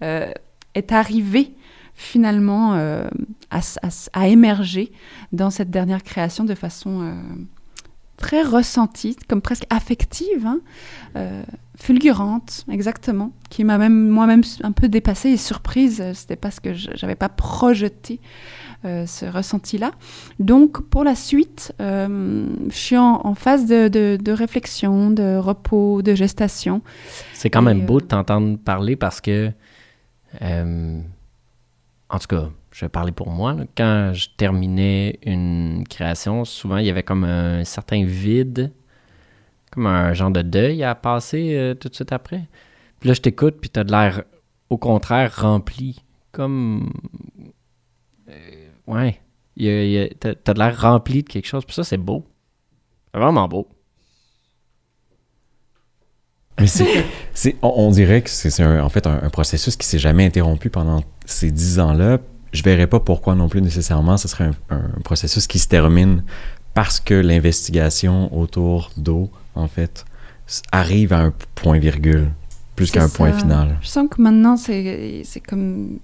est 0.00 0.92
arrivé 0.92 1.52
finalement 1.94 2.74
à, 3.50 4.28
émerger 4.28 4.92
dans 5.32 5.50
cette 5.50 5.70
dernière 5.70 6.04
création 6.04 6.44
de 6.44 6.54
façon 6.54 7.16
très 8.18 8.42
ressentie, 8.42 9.16
comme 9.28 9.40
presque 9.40 9.64
affective, 9.70 10.44
hein, 10.44 10.60
euh, 11.16 11.42
fulgurante, 11.76 12.66
exactement, 12.70 13.32
qui 13.48 13.64
m'a 13.64 13.78
même 13.78 14.08
moi-même 14.08 14.42
un 14.62 14.72
peu 14.72 14.88
dépassée 14.88 15.30
et 15.30 15.36
surprise. 15.36 16.04
C'était 16.14 16.36
parce 16.36 16.60
que 16.60 16.74
j'avais 16.74 17.14
pas 17.14 17.28
projeté 17.28 18.20
euh, 18.84 19.06
ce 19.06 19.24
ressenti-là. 19.24 19.92
Donc, 20.40 20.82
pour 20.82 21.04
la 21.04 21.14
suite, 21.14 21.72
euh, 21.80 22.46
je 22.68 22.76
suis 22.76 22.96
en, 22.96 23.34
phase 23.34 23.66
de, 23.66 23.88
de, 23.88 24.32
réflexion, 24.32 25.10
de 25.10 25.36
repos, 25.36 26.02
de 26.02 26.14
gestation. 26.14 26.82
C'est 27.32 27.50
quand 27.50 27.62
même 27.62 27.86
beau 27.86 28.00
de 28.00 28.06
t'entendre 28.06 28.58
parler 28.58 28.96
parce 28.96 29.20
que, 29.20 29.52
en 30.40 32.18
tout 32.18 32.26
cas, 32.28 32.48
je 32.78 32.84
vais 32.84 32.88
parler 32.88 33.10
pour 33.10 33.28
moi. 33.28 33.56
Quand 33.76 34.12
je 34.14 34.28
terminais 34.36 35.18
une 35.26 35.84
création, 35.90 36.44
souvent 36.44 36.76
il 36.76 36.86
y 36.86 36.90
avait 36.90 37.02
comme 37.02 37.24
un 37.24 37.64
certain 37.64 38.04
vide, 38.04 38.72
comme 39.72 39.86
un 39.86 40.14
genre 40.14 40.30
de 40.30 40.42
deuil 40.42 40.84
à 40.84 40.94
passer 40.94 41.56
euh, 41.56 41.74
tout 41.74 41.88
de 41.88 41.94
suite 41.96 42.12
après. 42.12 42.46
Puis 43.00 43.08
là, 43.08 43.14
je 43.14 43.20
t'écoute, 43.20 43.56
puis 43.60 43.68
t'as 43.68 43.82
de 43.82 43.90
l'air, 43.90 44.22
au 44.70 44.78
contraire, 44.78 45.40
rempli. 45.40 46.04
Comme. 46.30 46.92
Euh, 48.28 48.68
ouais. 48.86 49.20
t'as, 50.20 50.54
de 50.54 50.58
l'air 50.58 50.80
rempli 50.80 51.24
de 51.24 51.28
quelque 51.28 51.48
chose. 51.48 51.64
Puis 51.64 51.74
ça, 51.74 51.82
c'est 51.82 51.96
beau. 51.96 52.28
C'est 53.12 53.18
vraiment 53.18 53.48
beau. 53.48 53.66
C'est, 57.34 57.56
on, 57.62 57.90
dirait 57.90 58.22
que 58.22 58.30
c'est, 58.30 58.64
en 58.64 58.88
fait 58.88 59.06
un, 59.08 59.30
processus 59.30 59.76
qui 59.76 59.86
s'est 59.86 59.98
jamais 59.98 60.24
interrompu 60.24 60.70
pendant 60.70 61.02
ces 61.24 61.50
dix 61.50 61.80
ans-là 61.80 62.18
je 62.52 62.62
verrais 62.62 62.86
pas 62.86 63.00
pourquoi 63.00 63.34
non 63.34 63.48
plus 63.48 63.62
nécessairement 63.62 64.16
ce 64.16 64.28
serait 64.28 64.50
un, 64.70 64.80
processus 65.04 65.46
qui 65.46 65.58
se 65.58 65.68
termine 65.68 66.22
parce 66.74 67.00
que 67.00 67.14
l'investigation 67.14 68.36
autour 68.38 68.90
d'eau, 68.96 69.30
en 69.54 69.68
fait, 69.68 70.04
arrive 70.72 71.12
à 71.12 71.20
un 71.20 71.32
point 71.54 71.78
virgule 71.78 72.28
plus 72.76 72.90
qu'à 72.90 73.02
un 73.02 73.08
point 73.08 73.32
final. 73.32 73.76
Je 73.82 73.88
sens 73.88 74.08
que 74.08 74.22
maintenant, 74.22 74.56
c'est 74.56 75.24
comme 75.46 75.98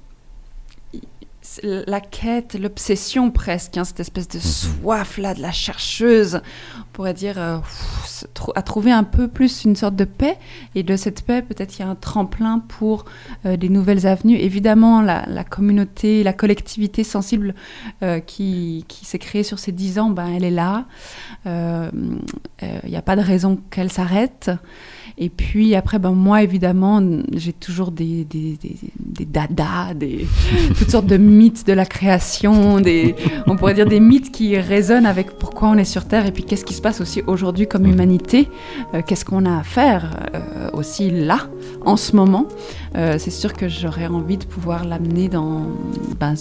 la 1.62 2.00
quête, 2.00 2.54
l'obsession 2.58 3.30
presque, 3.30 3.76
hein, 3.76 3.84
cette 3.84 4.00
espèce 4.00 4.28
de 4.28 4.38
mhm. 4.38 4.42
soif-là 4.42 5.34
de 5.34 5.42
la 5.42 5.52
chercheuse, 5.52 6.40
on 6.78 6.92
pourrait 6.92 7.14
dire, 7.14 7.38
euh, 7.38 7.58
à 8.54 8.62
trouver 8.62 8.92
un 8.92 9.04
peu 9.04 9.28
plus 9.28 9.64
une 9.64 9.76
sorte 9.76 9.96
de 9.96 10.04
paix. 10.04 10.38
Et 10.74 10.82
de 10.82 10.96
cette 10.96 11.22
paix, 11.22 11.42
peut-être 11.42 11.78
il 11.78 11.82
y 11.82 11.84
a 11.84 11.88
un 11.88 11.94
tremplin 11.94 12.60
pour 12.60 13.04
euh, 13.44 13.56
des 13.56 13.68
nouvelles 13.68 14.06
avenues. 14.06 14.36
Évidemment, 14.36 15.02
la, 15.02 15.44
communauté, 15.44 16.22
la 16.22 16.32
collectivité 16.32 17.04
sensible 17.04 17.54
euh, 18.02 18.20
qui, 18.20 18.84
qui 18.88 19.04
s'est 19.04 19.18
créée 19.18 19.42
sur 19.42 19.58
ces 19.58 19.72
dix 19.72 19.98
ans, 19.98 20.10
ben, 20.10 20.28
elle 20.28 20.44
est 20.44 20.50
là. 20.50 20.86
Il 21.44 22.90
n'y 22.90 22.96
a 22.96 23.02
pas 23.02 23.16
de 23.16 23.20
raison 23.20 23.60
qu'elle 23.70 23.92
s'arrête. 23.92 24.50
Et 25.16 25.28
puis 25.28 25.74
après, 25.74 25.98
ben, 25.98 26.10
moi, 26.10 26.42
évidemment, 26.42 27.00
j'ai 27.32 27.52
toujours 27.52 27.92
des, 27.92 28.24
des, 28.24 28.56
des, 28.60 28.76
des 28.98 29.24
dadas, 29.24 29.94
des, 29.94 30.26
toutes 30.78 30.90
sortes 30.90 31.06
de 31.06 31.16
mythes 31.34 31.66
de 31.66 31.72
la 31.72 31.84
création, 31.84 32.80
des, 32.80 33.14
on 33.46 33.56
pourrait 33.56 33.74
dire 33.74 33.86
des 33.86 34.00
mythes 34.00 34.30
qui 34.30 34.56
résonnent 34.58 35.06
avec 35.06 35.38
pourquoi 35.38 35.68
on 35.68 35.76
est 35.76 35.84
sur 35.84 36.06
Terre 36.06 36.26
et 36.26 36.32
puis 36.32 36.44
qu'est-ce 36.44 36.64
qui 36.64 36.74
se 36.74 36.80
passe 36.80 37.00
aussi 37.00 37.22
aujourd'hui 37.26 37.66
comme 37.66 37.86
humanité, 37.86 38.48
euh, 38.94 39.02
qu'est-ce 39.06 39.24
qu'on 39.24 39.44
a 39.44 39.58
à 39.58 39.62
faire 39.62 40.16
euh, 40.34 40.70
aussi 40.72 41.10
là, 41.10 41.48
en 41.84 41.96
ce 41.96 42.16
moment. 42.16 42.46
Euh, 42.96 43.16
c'est 43.18 43.30
sûr 43.30 43.52
que 43.52 43.68
j'aurais 43.68 44.06
envie 44.06 44.38
de 44.38 44.44
pouvoir 44.44 44.84
l'amener 44.84 45.28
dans, 45.28 45.66
ben, 46.18 46.34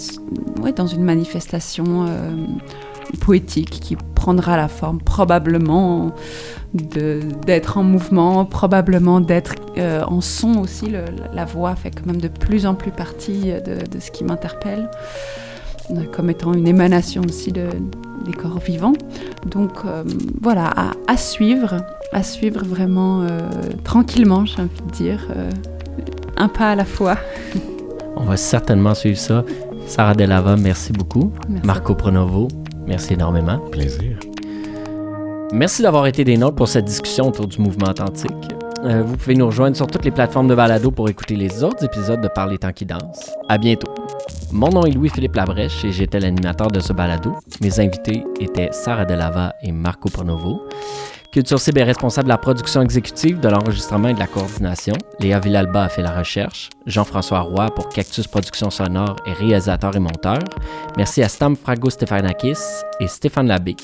ouais, 0.62 0.72
dans 0.72 0.88
une 0.88 1.04
manifestation 1.04 2.06
poétique 3.20 3.70
qui 3.70 3.96
prendra 3.96 4.58
la 4.58 4.68
forme 4.68 5.00
probablement 5.00 6.14
d'être 6.74 7.78
en 7.78 7.84
mouvement, 7.84 8.46
probablement 8.46 9.22
d'être 9.22 9.54
euh, 9.78 10.02
en 10.06 10.22
son 10.22 10.58
aussi. 10.60 10.88
la 11.34 11.46
voix 11.46 11.76
fait 11.76 11.92
quand 11.92 12.06
même 12.06 12.22
de 12.22 12.28
plus 12.28 12.66
en 12.66 12.74
plus 12.74 12.92
partie 12.92 13.52
de, 13.52 14.00
ce 14.00 14.12
qui 14.12 14.24
m'interpelle, 14.24 14.90
euh, 15.92 16.04
comme 16.12 16.30
étant 16.30 16.54
une 16.54 16.68
émanation 16.68 17.22
aussi 17.28 17.52
de, 17.52 17.68
des 18.26 18.34
corps 18.34 18.60
vivants. 18.60 18.94
Donc 19.46 19.86
euh, 19.86 20.04
voilà, 20.42 20.74
à, 21.08 21.18
suivre, 21.18 21.84
à 22.12 22.24
suivre 22.24 22.64
vraiment 22.66 23.28
tranquillement, 23.84 24.46
j'ai 24.46 24.62
envie 24.62 24.82
de 24.88 24.92
dire, 24.92 25.28
un 26.38 26.48
pas 26.48 26.72
à 26.72 26.76
la 26.76 26.86
fois. 26.86 27.18
On 28.16 28.24
va 28.24 28.38
certainement 28.38 28.96
suivre 28.96 29.20
ça. 29.20 29.44
Sarah 29.86 30.14
Delava, 30.16 30.56
merci 30.56 30.94
beaucoup. 30.94 31.32
Marco 31.64 31.94
Pronovo, 31.94 32.48
merci 32.88 33.14
énormément. 33.14 33.60
Plaisir. 33.72 34.18
Merci 35.52 35.84
d'avoir 35.84 36.08
été 36.08 36.24
des 36.24 36.38
nôtres 36.38 36.56
pour 36.56 36.68
cette 36.68 36.86
discussion 36.86 37.28
autour 37.28 37.48
du 37.48 37.60
mouvement 37.60 37.90
authentique. 37.90 38.32
Euh, 38.84 39.04
vous 39.04 39.16
pouvez 39.16 39.36
nous 39.36 39.46
rejoindre 39.46 39.78
sur 39.78 39.88
toutes 39.88 40.04
les 40.04 40.12
plateformes 40.12 40.48
de 40.48 40.56
balado 40.56 40.92
pour 40.92 41.08
écouter 41.08 41.36
les 41.36 41.64
autres 41.64 41.86
épisodes 41.86 42.20
de 42.20 42.28
Parler 42.28 42.58
temps 42.58 42.74
qui 42.74 42.86
danse. 42.86 43.32
À 43.48 43.58
bientôt. 43.58 43.94
Mon 44.52 44.70
nom 44.70 44.86
est 44.86 44.92
Louis-Philippe 44.92 45.36
Labrèche 45.36 45.86
et 45.86 45.92
j'étais 45.92 46.20
l'animateur 46.20 46.68
de 46.68 46.80
ce 46.80 46.92
balado. 46.92 47.36
Mes 47.62 47.80
invités 47.80 48.24
étaient 48.40 48.70
Sarah 48.72 49.06
Delava 49.06 49.54
et 49.64 49.72
Marco 49.72 50.10
Pronovo. 50.10 50.64
Culture 51.34 51.60
Cible 51.60 51.80
est 51.80 51.86
responsable 51.86 52.26
de 52.26 52.30
la 52.30 52.38
production 52.38 52.84
exécutive, 52.84 53.40
de 53.40 53.50
l'enregistrement 53.50 54.10
et 54.10 54.14
de 54.14 54.20
la 54.20 54.28
coordination. 54.28 54.94
Léa 55.20 55.40
Villalba 55.40 55.86
a 55.86 55.90
fait 55.90 56.04
la 56.04 56.16
recherche. 56.16 56.70
Jean-François 56.86 57.40
Roy 57.40 57.74
pour 57.74 57.90
Cactus 57.90 58.28
Production 58.28 58.70
Sonore 58.70 59.16
est 59.26 59.34
réalisateur 59.34 59.96
et 59.96 60.00
monteur. 60.00 60.38
Merci 60.96 61.24
à 61.24 61.28
Stam 61.28 61.56
Frago 61.56 61.90
Stefanakis 61.90 62.60
et 63.00 63.08
Stéphane 63.08 63.48
Labbé. 63.48 63.76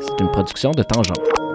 C'est 0.00 0.18
une 0.18 0.30
production 0.32 0.72
de 0.72 0.82
Tangente. 0.82 1.47